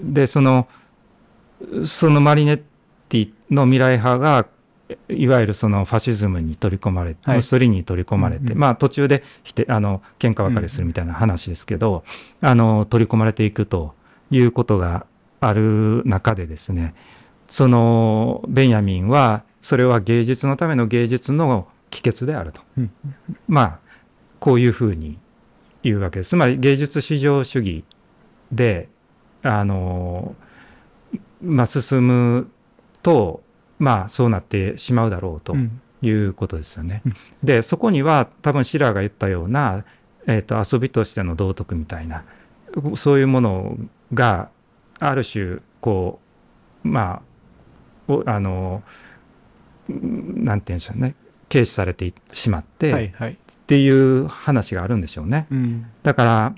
[0.03, 0.67] でその
[1.85, 2.61] そのマリネッ
[3.09, 4.47] ティの未来派が
[5.09, 12.03] いわゆるそのファシズムに取り込まれて、はいムッソリに取り込まれて、うんうんまあ途中で否定あの喧嘩別れするみたいな話ですけど、
[12.41, 13.93] あの取り込まれていくと
[14.31, 15.05] いうことが
[15.39, 16.95] ある中でですね
[17.47, 22.61] そのベンヤミンはそれは芸術のための芸術の帰結であると。
[22.77, 22.91] うん
[23.47, 23.79] まあ
[24.39, 25.17] こういうふうに
[25.83, 26.29] 言うわけです。
[26.29, 27.83] つまり芸術至上主義
[28.51, 28.89] で
[29.41, 30.35] あの、
[31.41, 32.51] まあ、進む
[33.01, 33.41] と
[33.79, 37.01] まあそうなってしまうだろうとうんいうことですよね。
[37.05, 37.13] うん
[37.43, 39.83] でそこには多分シラーが言ったような、
[40.27, 42.23] えー、と遊びとしての道徳みたいな
[42.95, 43.77] そういうもの
[44.13, 44.49] が
[44.99, 46.19] ある種こ
[46.83, 47.21] うま
[48.07, 48.83] あおあの
[49.89, 51.15] うんなんて言うんでしょうね
[51.49, 53.37] 軽視されてしまって、はいはい
[53.67, 55.45] っていう話があるんでしょうね。
[55.51, 56.55] うんだから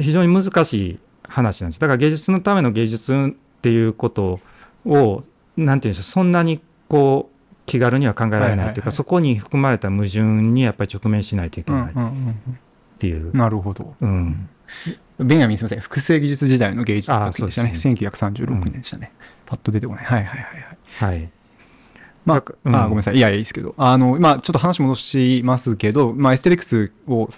[0.00, 1.80] 非常に難しい話なんです。
[1.80, 4.38] だから芸術のための芸術っていうこと
[4.86, 5.24] を
[5.56, 7.34] なんていうんでしょうそんなにこう
[7.66, 8.74] 気軽には考えられないというか、はい。
[8.74, 12.36] はいはいそこに含まれた矛盾にやっぱり直面しないといけうんないっうん。
[12.98, 13.30] ていう。
[13.30, 13.94] うんなるほど。
[14.00, 14.48] うん。
[15.18, 17.70] ベンヤミンすみません複製技術時代の芸術作品でしたね。
[17.72, 19.12] あそう1936年でしたね、
[19.46, 20.04] パッと出てこない。
[20.04, 20.40] はいはいはい
[20.98, 21.18] はい。
[21.18, 21.30] はい。
[22.24, 22.76] まあうん。
[22.76, 23.16] あごめんなさい。
[23.16, 23.74] いやいや、いいですけど。
[23.76, 27.28] あの、まあ、ちょっと話戻しますけど、まあ、 aesthetics を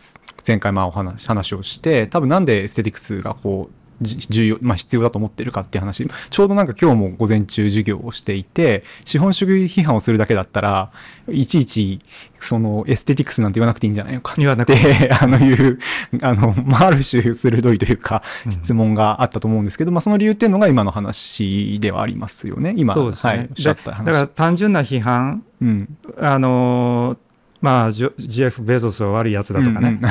[0.47, 10.91] 前回、まあ、お話、話をして、多分なんで aesthetics がこう、じ重要、まあ、必要だと思ってるかっていう話、ちょうどなんか今日も午前中授業をしていて、資本主義批判をするだけだったら、
[11.29, 12.01] いちいち、
[12.39, 15.79] その、 aesthetics なんて言わなくていいんじゃないのか言わなくってて、 あの、いう、
[16.23, 22.75] あの、まあ、ある種鋭いというか、うん質問があったと思うんですけど、まあ、その理由っていうのが今の話ではありますよね。
[22.77, 23.33] 今、そうですね。
[23.33, 24.07] はい、おっしゃった話。
[24.07, 25.97] だだから単純な批判うん。
[26.19, 27.19] あのー
[27.63, 30.11] まあジェフ・ベゾスは悪いやつだとかね、うんうん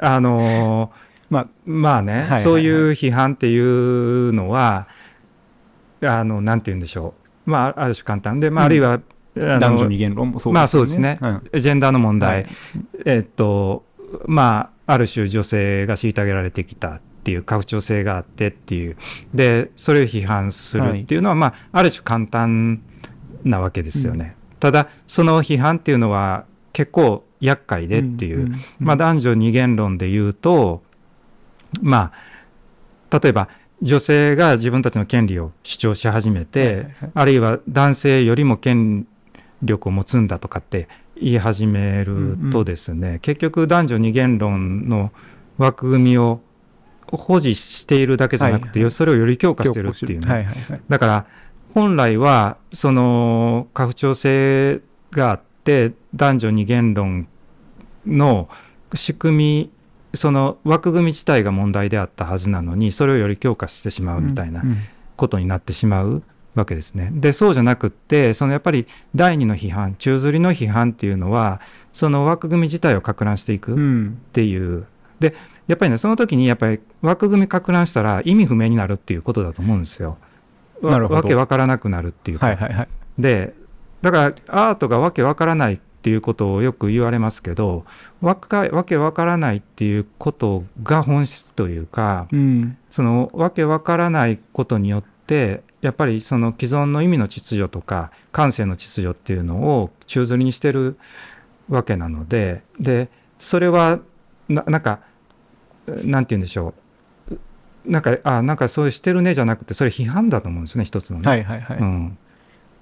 [0.00, 2.42] あのーまあ、まあね、はいはいはい。
[2.42, 4.88] そういう批判っていうのは、
[6.02, 7.14] あの、なんて言うんでしょ
[7.46, 7.50] う。
[7.50, 8.40] まあ、ある種簡単。
[8.40, 8.66] で、まあ、うん。
[8.66, 9.00] あるいは、
[9.34, 10.54] 男女二元論もそうですよね。
[10.54, 11.18] まあそうですね。
[11.20, 11.60] うん。
[11.60, 12.52] ジェンダーの問題、はい。
[13.04, 13.84] えっと、
[14.26, 18.96] まあ、ある種女性が虐げられてきたっていう、家父長性があってっていう、
[19.34, 22.80] で、それを批判するっていうのは、まあ、ある種簡単
[23.44, 24.36] なわけですよね。
[24.60, 28.60] ただ、その批判っていうのは結構厄介でっていう、んんん。
[28.78, 30.82] まあ、男女二元論で言うと、
[31.80, 32.12] ま
[33.10, 33.48] あ例えば
[33.82, 39.06] 女性が自分たちの権利を主張し始めて、あるいは男性よりも権
[39.62, 40.88] 力を持つんだとかって
[41.20, 45.12] 言い始めるとですね、結局男女二元論の
[45.58, 46.40] 枠組みを
[47.06, 48.90] 保持しているだけじゃなくて、はいはい。
[48.90, 50.80] それをより強化してるっていうね、はいはいはい。
[50.88, 51.26] だから
[51.74, 57.28] 本来はその家父長制があって男女二元論
[58.06, 58.48] の
[58.94, 59.70] 仕組み
[60.14, 64.78] その枠組み自体が問題であったはずなのにそれをより強化してしまうみたいなうんうん
[65.16, 66.22] ことになってしまう
[66.54, 67.10] わけですね。
[67.10, 71.60] でそうじゃなくってそのやっぱり第二の批判宙吊りの批判っていうのは
[71.94, 74.84] その枠組み自体を拡乱していくっうんていう。
[75.18, 75.34] で
[75.68, 80.18] やっぱりねその時にやっぱり枠組み拡乱したら意味不明になるっていうことだと思うんですよ。
[80.82, 82.46] わけわからなくなるっていうか。
[82.48, 82.88] はいはいはい。
[83.18, 83.54] で
[84.02, 87.84] だからアートがわけわからないっていうことをよく言われますけど
[88.20, 92.78] わかわけわからないっていうことが本質というかうん。
[92.90, 100.96] そのわけわからないことによってやっぱりその既存の意味の秩序とか感性の秩序っていうのを宙づりにしてる
[101.68, 103.08] わけなのでで
[103.40, 103.98] それは
[104.48, 105.00] ななんか
[105.88, 106.72] なんて言うんでしょ
[107.32, 111.28] うなんかあなんかそういうしてるねじゃなくてそれ批判だと思うんですね一つのね。
[111.28, 111.78] はいはいはい。
[111.78, 112.18] うん、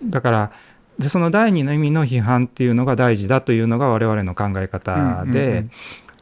[0.05, 0.53] だから
[0.99, 5.71] でその第二の意味の批判っていうのが大事だというのが我々の考え方で、うんうんうん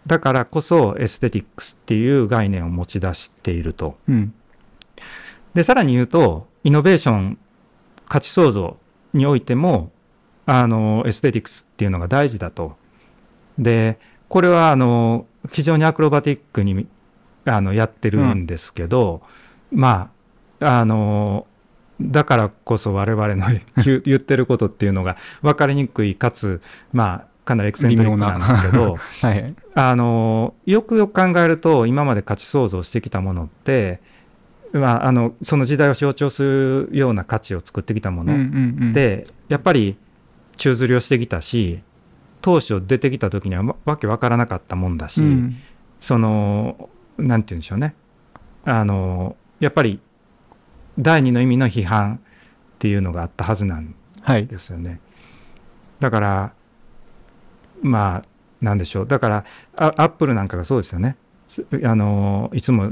[0.06, 3.98] だからこそエステティックスっていう概念を持ち出していると。
[4.08, 4.34] うん。
[5.54, 7.38] でさらに言うとイノベーション
[8.08, 8.78] 価値創造
[9.12, 9.90] においても
[10.46, 12.76] あのエステティクスっていうのが大事だと。
[13.58, 16.86] でこれはあの非常にアクロバティックに
[17.44, 19.22] あのやってるんですけど、
[19.70, 20.10] ま
[20.60, 21.46] ああの
[22.10, 23.46] だからこそ我々の
[24.04, 26.60] 言ってることっていうのが分かりにくいかつ
[26.92, 29.54] まあかなりエクセントリックなんですけど はい。
[29.74, 34.00] あのよくよく考えると今まで価値創造してきたものって、
[34.72, 39.96] まあ、あのその時代を象徴するような価値を作ってきたもうんうんのうん、で、やっぱり
[40.56, 41.80] 宙吊りをしてきたし
[42.40, 45.56] 当初出てきた時にはわわけわからなかったもんだし、うん。
[45.98, 46.88] その
[47.18, 47.94] なんて言うんでしょうね。
[48.64, 50.00] あのやっぱり
[50.98, 52.18] 第二の意味の批判っ
[52.78, 54.46] ていうのがあったはずなんはい。
[54.46, 55.00] ですよね。
[56.00, 56.52] だから
[57.80, 58.22] まあ
[58.60, 59.44] なんでしょうだから
[59.76, 61.16] あアップルなんかがそうですよね。
[61.48, 62.90] すあのいつも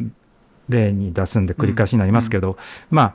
[0.68, 2.56] 例に出すんで繰り返しになりますけど、
[2.90, 3.14] まあ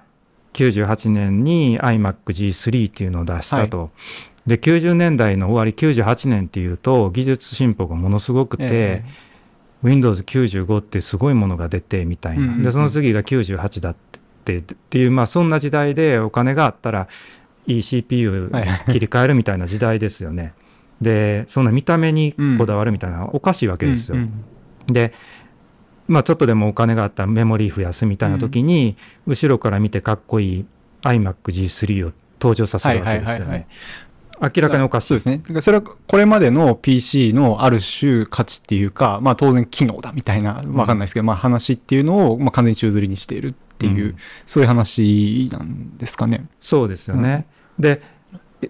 [0.54, 3.92] 98年に iMacG3 っていうのを出したと。
[4.48, 9.06] で90年代の終わり98年っていうと技術進歩がものすごくて、え
[9.84, 13.96] Windows95 ってすごいものが出てみたいな、うんうんうんでその次が98だっ
[14.46, 17.08] てっていうまあそんな時代でお金があったら
[17.68, 18.52] いい CPU
[18.88, 20.54] 切り替えるみたいな時代ですよね。
[21.02, 24.18] でそんな見た目にこだわるみたいなおかしいわけですよ。
[24.18, 24.46] うんうん
[24.88, 25.14] で
[26.08, 30.66] まあちょっとでもお金があったらメモリー増やすみたいな時に、後ろから見てかっこいい
[31.02, 33.68] iMacG3 を登場させるわけですよはいはいはいね。
[34.42, 35.38] 明らかにおかしいそうですね。
[35.38, 46.48] だからそれはこれまでの PC のある種価値っていうか、まあ当然機能だみたいな、わかんないですけど、まあ話っていうのを、まあ完全に宙吊りにしているっていう、うんそういう話なんですかね。
[46.60, 47.46] そうですよね。
[47.80, 48.02] で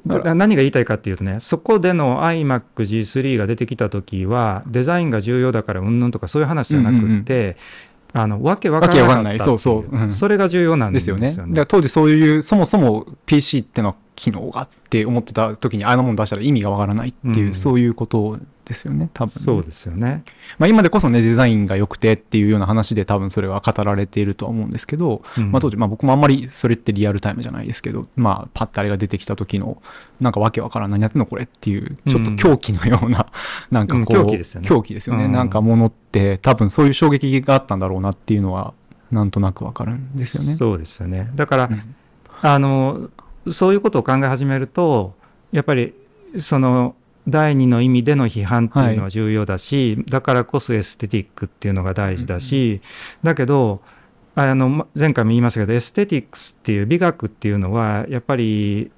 [0.06, 7.56] だから何が言いたいかっていうとねそこでの iMacG3 が出てきた時はデザインが重要だからうんぬんとかそういう話じゃなくって、
[8.14, 11.34] あのわけわからなかったっていうわけわかんないそうそううんそれが重要なんでですすよね。
[11.34, 11.50] よね。
[11.50, 20.24] だから当時そういう、そもそも PC ってのは機能がって思ってた時にあんなもの出したら意味がわからないっていう、うんそういうことですよね、多分ね、そうですよね。
[20.58, 29.82] まあ今でこそね、デザインが良くてっていうような話で多分それは語られているとは思うんですけど、うんまあ当時、まあ僕もあんまりそれってリアルタイムじゃないですけど、まあパッてあれが出てきた時の、
[30.20, 33.28] なんかわけわからん何やってんのこれっていう、ちょっと狂気のような、
[33.70, 35.26] なんかこう、うん狂気ですよね狂気ですよね。
[35.26, 38.74] うんなんかものって多分そういう衝撃があったんだろうなっていうのは、
[39.12, 40.56] なんとなくわかるんですよね。
[40.58, 41.30] そうですよね。
[41.36, 41.96] だから、うん
[42.42, 43.10] あの
[43.52, 45.14] そういうことを考え始めると
[45.52, 45.94] やっぱり
[46.38, 46.96] その
[47.28, 52.82] 第二の意味での批判っていうのは重要だし、だからこそエステティックっていうのが大事だし、
[53.24, 53.82] だけど
[54.36, 58.92] あのま前回も言いましたけどエステティックスっていう美学っていうのはやっぱり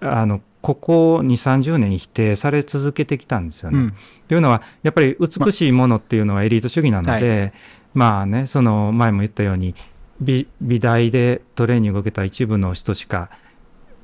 [0.00, 3.78] あのここ2 3 0年否定され続けてきたんですよね。
[3.78, 3.88] うん。
[3.88, 3.92] っ
[4.26, 7.52] ていうのはやっぱり美しいものっていうのはエリート主義なので、
[7.92, 9.74] まあねその前も言ったように
[10.20, 13.30] 美美大でトレーニングを受けた一部の人しか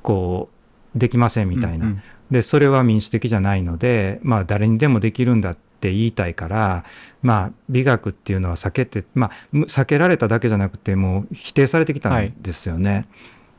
[0.01, 0.49] こ
[0.95, 6.85] うできませんみたいな、うんうんでそれは民主的じゃないので、まあ、誰にでもできるんだって言いたいから、
[7.21, 13.05] まあ、美学っていうのは避けて、まあ、む避けられただけじゃなくてもう否定されてきたんですよね。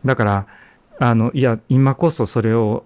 [0.07, 0.47] だから
[0.99, 2.85] あのいや今こそそれを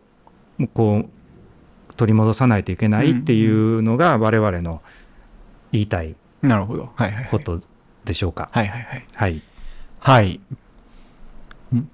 [0.74, 4.82] こう取り戻さないといけないっていうのが我々の
[5.70, 6.16] 言いたい。
[7.30, 7.60] こと
[8.04, 8.48] でしょうか。
[8.50, 9.06] はいはいはい。
[9.14, 9.42] はい。
[10.00, 10.34] はい。
[10.34, 10.40] ん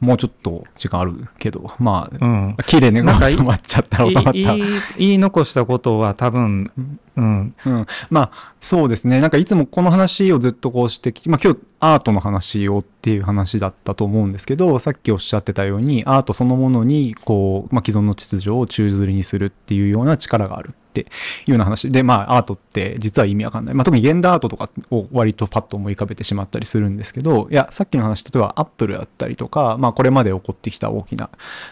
[0.00, 2.56] もうちょっと時間あるけど、 まあ、うん。
[2.66, 4.30] 綺麗に収まっちゃったら収まった。
[4.30, 4.62] い言い
[4.98, 6.70] 言い残したことは多分、
[7.16, 9.20] うん、うん、まあそうですね。
[9.20, 21.04] なんかいつもこの話をずっとこうしてきまあ今日アートの話をっていう話だったと思うんですけどさっきおっしゃってたようにアートそのものにこう、まあ、既存の秩序を宙づりにするっていうような力があるってい
[21.48, 31.30] うような話でまあアートって実は意味わかんない、まあ、特に現代アートとかを割とパッと思い浮かべてしまったりするんですけどいやさっきの話例えばアップルだったりとか、まあ、これまで起こってきた大きな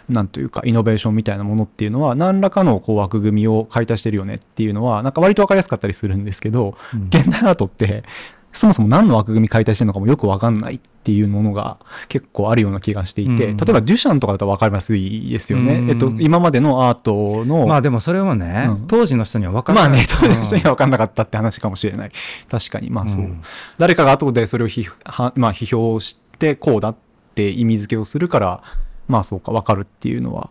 [0.09, 7.07] なんというかイノベーションみたいなものっていうのは何らかのこう枠組みを買い足してるよねっていうのはなんか割と分かりやすかったりするんですけど、うん。
[7.09, 8.05] 現代アートって
[8.53, 11.79] そもそも何の枠組み解体してるのかもよく分かんないっていうものが
[12.09, 13.57] 結構あるような気がしていて、うん。
[13.57, 15.91] 例えばデュシャンとかだと分かりやすいですよね、うん。
[15.91, 18.87] えっと、今までのアートのまあでもそれもね、うん。
[18.87, 19.91] 当時の人には分からない。
[19.91, 22.11] まあね当時の人には分かんなかったって話かもしれない。
[22.51, 23.41] 確かにまあそう、うん。
[23.79, 26.97] 誰かが後でそれを批,、はまあ、批評してこうだっ
[27.35, 28.63] て意味付けをするから
[29.07, 30.51] まあそうか分かるっていうのは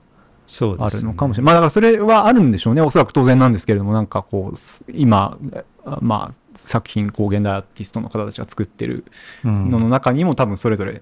[0.79, 1.45] あるのかもしれない。
[1.45, 2.81] まあだからそれはあるんでしょうね。
[2.81, 5.37] おそらく当然なんですけれども、なんかこう、す今、
[5.85, 9.05] あまあ作品、こう現代アーティストの方たちが作ってる
[9.45, 11.01] うんのの中にも多分それぞれ、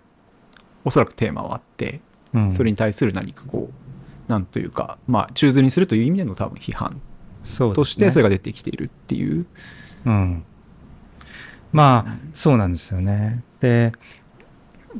[0.84, 2.02] おそらくテーマはあって、
[2.34, 7.02] うんそれに対する何かこう、なんというか、まあ、宙づりにするという意味での多分批判
[7.74, 9.46] としてそれが出てきているっていう。
[10.06, 10.44] うん、
[11.72, 13.44] まあそうなんですよね。
[13.60, 13.94] で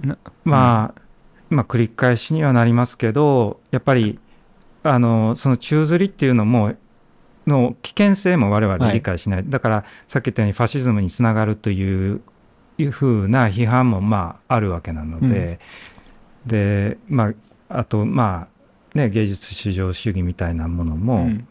[0.02, 1.02] なまあ、
[1.50, 4.20] まあ繰り返しにはなりますけどやっぱり
[4.88, 6.74] あのその宙づりっていうのも
[7.46, 12.22] の危険性も我々理解しない、だからさっき言ったようにファシズムにつながるという
[12.78, 15.60] いうふうな批判もまああるわけなので、
[16.46, 17.34] でま
[17.70, 18.48] ああとま
[18.96, 21.48] あね芸術至上主義みたいなものうも、ん。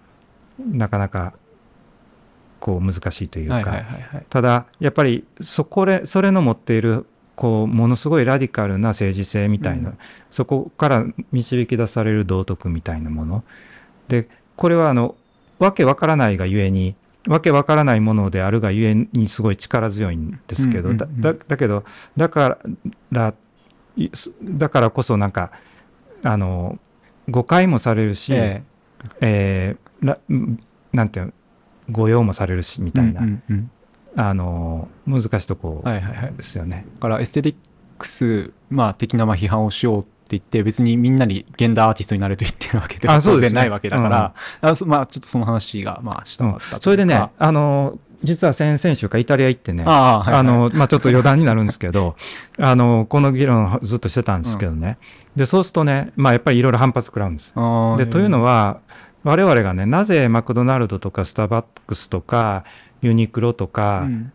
[0.58, 1.34] なかなか
[2.60, 4.26] こう難しいというか、はいはいはいはい。
[4.30, 7.06] ただやっぱりそこでそれの持っている
[7.36, 9.98] こうものすごいラディカルな政治性みたいな、うん。
[10.30, 13.44] そこから導き出される道徳みたいなもの。
[14.08, 15.14] でこれはあの
[15.58, 16.96] わけわからないがゆえに
[17.28, 21.84] わけわからないものであるがゆえにすごい力強いんですけど、だだだけど
[22.16, 22.58] だか
[23.10, 23.34] ら
[23.96, 24.10] い
[24.42, 25.50] だからこそなんか
[26.22, 26.78] あの
[27.28, 28.62] 誤解もされるし、え
[29.20, 29.76] え。
[30.02, 30.58] ーらん
[30.92, 31.32] なんていうの
[31.90, 33.70] 誤用もされるしみえたいな、うんうんうん
[34.16, 36.34] あの難しいとこはいはいはい。
[36.34, 36.86] ですよね。
[36.94, 37.56] だからエステティッ
[37.98, 52.16] クス、まあ、的なまあ批判をしようって言って別にみんなに現代アーティストになれと言ってるわけでは当然ないわけだから、あそまあちょっとその話がまあしたかったうか、それでね、あの実は先々週かイタリア行ってね、あ,、はいはい、のまあ、ちょっと余談になるんですけど、
[52.58, 54.98] あのこの議論をずっとしてたんですけどね、
[55.36, 57.54] でそうするとね、まあ、やっぱりいろいろ反発食らうんです。
[57.98, 58.80] でというのは、
[59.22, 62.64] 我々がね、なぜマクドナルドとかスターバックスとか
[63.06, 64.32] ユニクロとか、うん。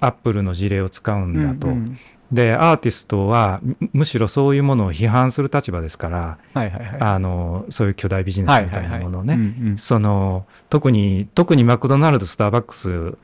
[0.00, 1.68] アップルの事例を使うんだと。
[1.68, 1.98] うんうん
[2.32, 6.96] でアーティストはむむしろそういうものを批判する立場ですから、はいはいはい。
[6.98, 9.60] あのそういう巨大ビジネスみたいなものをね、はいはいはい。
[9.60, 13.16] うんうんその特に特にマクドナルドスターバックス、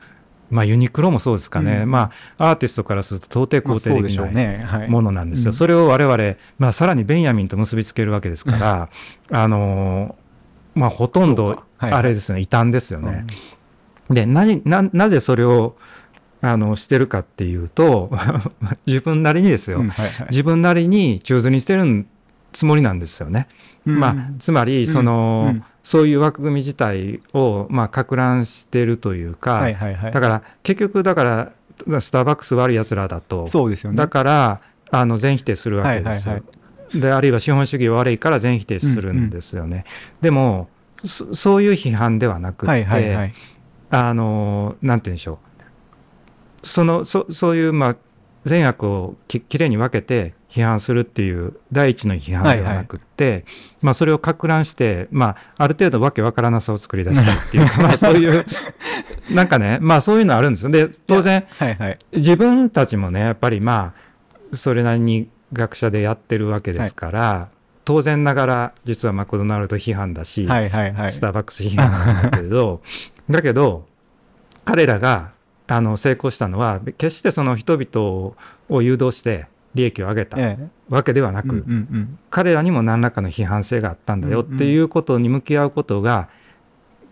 [0.49, 4.63] まあ、ユニクロもそうですかね、うんまあ、アーティストからすると到底肯定できないね。
[4.63, 4.87] はい。
[4.87, 5.53] ものなんですよ、うん。
[5.55, 8.89] それを我々、まあ、さらにベンヤミンと結びつけるわけですから
[9.31, 10.15] あの、
[10.75, 13.05] まあ、ほとんどあれですね、異端ですようん。
[13.07, 13.25] ね。
[14.13, 15.75] で何ななぜそれを
[16.41, 18.11] あのしてるかっていうと
[18.87, 22.05] 自分なりにですよ、うんはいはい自分なりに宙づりにしてる
[22.51, 23.47] つもりなんですよね。
[23.85, 30.11] まあ、つまりその、うんそういう枠組み自体を、まあ、か乱してるというか、はいはいはい。
[30.11, 33.97] だから結局だからスターバックス悪いやつらだとそうですよね。
[33.97, 36.33] だからあの全否定するわけですよ。
[36.35, 36.43] はい
[36.93, 39.85] であるいは資本主義悪いから全否定するんですよね。
[40.19, 40.67] でも
[41.05, 43.33] そそういう批判ではなくて、はいはいはい。
[43.91, 45.39] あのなんて言うんでしょ
[46.63, 47.97] うそのそそういう、まあ、
[48.45, 53.45] 善悪をききれいに分けて批判するっていう第一の批判ではなくって、
[53.81, 58.45] まあ、それをか乱して、まあ、ある程度わけわからなさを作り出したいっていうか まあそういう
[59.31, 60.71] なんかね、まあ、そういうのあるんですよ。
[60.71, 61.99] で当然はいはい。
[62.13, 67.49] 自分たちもねやっぱりまあそれなりに学者でやってるわけですから、
[67.83, 71.11] 当然ながら実はマクドナルド批判だし、はいはいはい。
[71.11, 72.81] スターバックス批判なんだけれど
[73.31, 73.85] だけど
[74.65, 75.31] 彼らが
[75.67, 78.35] あの成功したのは決してその人々
[78.69, 81.65] を誘導して利益を上げたええわけではなく、
[82.29, 86.27] 彼らにも何らかの批判性があったんだよっていうことに向き合うことが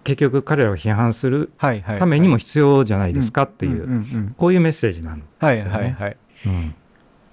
[0.03, 1.51] 結局彼らを批判する。
[1.57, 5.71] ためにも必要じゃないですかっていう、んんんこういうメッセージなのですはいよね。
[5.71, 6.17] はいはい。
[6.45, 6.75] うん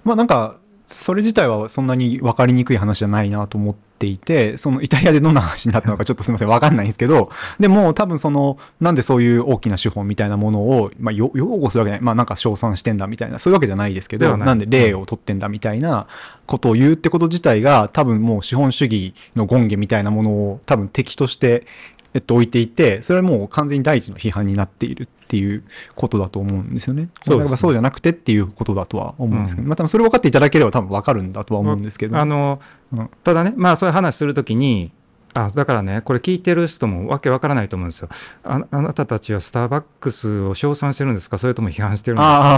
[0.05, 0.55] まあなんか
[0.87, 7.29] それ自体はそんなに分かりにくい話じゃないなと思っていて、そのイタリアでどんな話になったのかちょっとすみません、分かんないんですけど、
[7.59, 16.07] でも多分その、なんでそういう大きな資本みたいなものを、まあ、よ擁護するわけない、まあなんか称賛してんだみたいな、そういうわけじゃないですけど、なんで例を取ってんだみたいな
[16.45, 21.65] ことを言うってこと自体が、多分もう資本主義の権下みたいなものを多分敵として、
[22.13, 25.63] えっと、置いていて、それはもう完全に第一の批判になっているっていう
[25.95, 27.09] ことだと思うんですよね。
[27.21, 27.49] そうね。
[27.57, 29.69] そうじゃなくてっていうことだとは思うんですけど、うん。
[29.69, 32.17] まあ多分それ分かっていただければ多分分かるんだとは思うんですけど。
[32.17, 32.61] あの、
[32.93, 33.09] うん。
[33.25, 34.93] ただね、まあそういう話するときに、
[35.33, 38.07] あだからね、これ聞いてる人もわけわからないと思うんですよ。
[38.45, 38.61] あ。
[38.71, 42.55] あなたたちはスターバックスを称賛してるんですか、それとも批判してるんですか？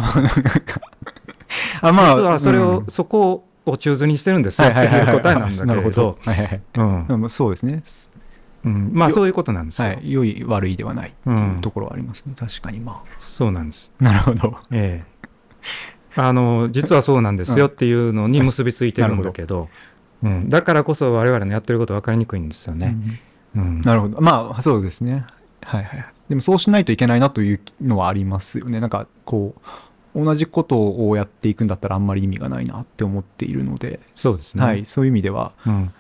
[1.82, 2.86] あまあ、 実はそれを、うん。
[2.88, 6.18] そこを中図にしてるんですよっていう答えなんだけなるほれど
[7.30, 7.82] そうですね。
[8.66, 9.90] うんまあそういうことなんですよ。
[9.90, 10.12] はい。
[10.12, 12.34] 良い悪いではないっていうところはありますね。
[12.36, 13.92] 確かにまそうなんです。
[14.02, 14.04] あ。
[14.04, 14.58] なるほど。
[14.72, 15.28] ええ、
[16.16, 19.70] あの実はそうなんですよっていうのに結びついてるんだけど、
[20.24, 22.96] うん、だからこそ我々のやってること分かりにくいんですよね。
[23.56, 24.22] うんなるほど。
[24.22, 25.26] まあ、そうですね。
[25.64, 26.06] はいはい。
[26.30, 28.80] でもそうしないといけないなというのはありますよね。
[28.80, 29.56] なんか、こ
[30.16, 34.86] う、同じことをやっていくんだったらあんまり意味がないなって思っているので、そうですねはい。
[34.86, 35.94] そういう意味では、うん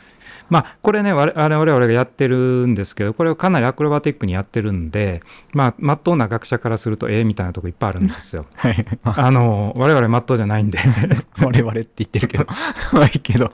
[0.50, 5.22] まあ、これね、我々我々がやってるんですけど、これをかなりアクロバティックにやってるんで、
[5.54, 8.45] まあ、まっとうな学者からすると、ええみたいなとこいっぱいあるんですよ。
[8.56, 8.86] はい。
[9.04, 10.80] まああの我々まっとうじゃないんで、
[11.41, 12.45] 我々って言ってるけど、
[12.93, 13.52] まあいいけど。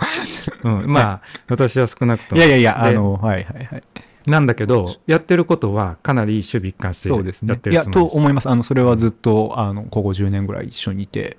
[0.64, 2.42] うん、まあ、私は少なくとも。
[2.42, 3.84] いやいやいや、あでの、はいはいはい。
[4.28, 7.60] なんだけど、やってることはかなり守備一貫してそうですねやっ。
[7.60, 8.14] ていや、るつもりです。
[8.14, 8.50] と思います。
[8.50, 11.38] あの、それはずっと、あの、ここ10年ぐらい一緒にいて、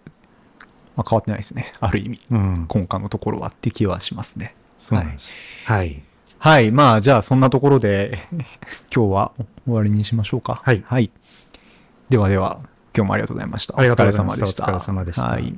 [0.96, 1.72] まあ、変わってないですね。
[1.80, 4.54] ある意味、うん、根幹のところはって気はしますね。
[4.86, 5.34] そうなんです。
[5.64, 6.00] はい。
[6.38, 6.70] はい。
[6.70, 8.28] まあ、じゃあ、そんなところで、
[8.94, 9.32] 今日は
[9.64, 10.62] 終わりにしましょうか。
[10.64, 11.10] はい
[12.08, 12.60] ではでは、
[12.96, 13.74] 今日もありがとうございました。
[13.76, 14.64] ありがとうございましたお疲れ様でした。
[14.64, 15.56] お疲れ様でしたはい。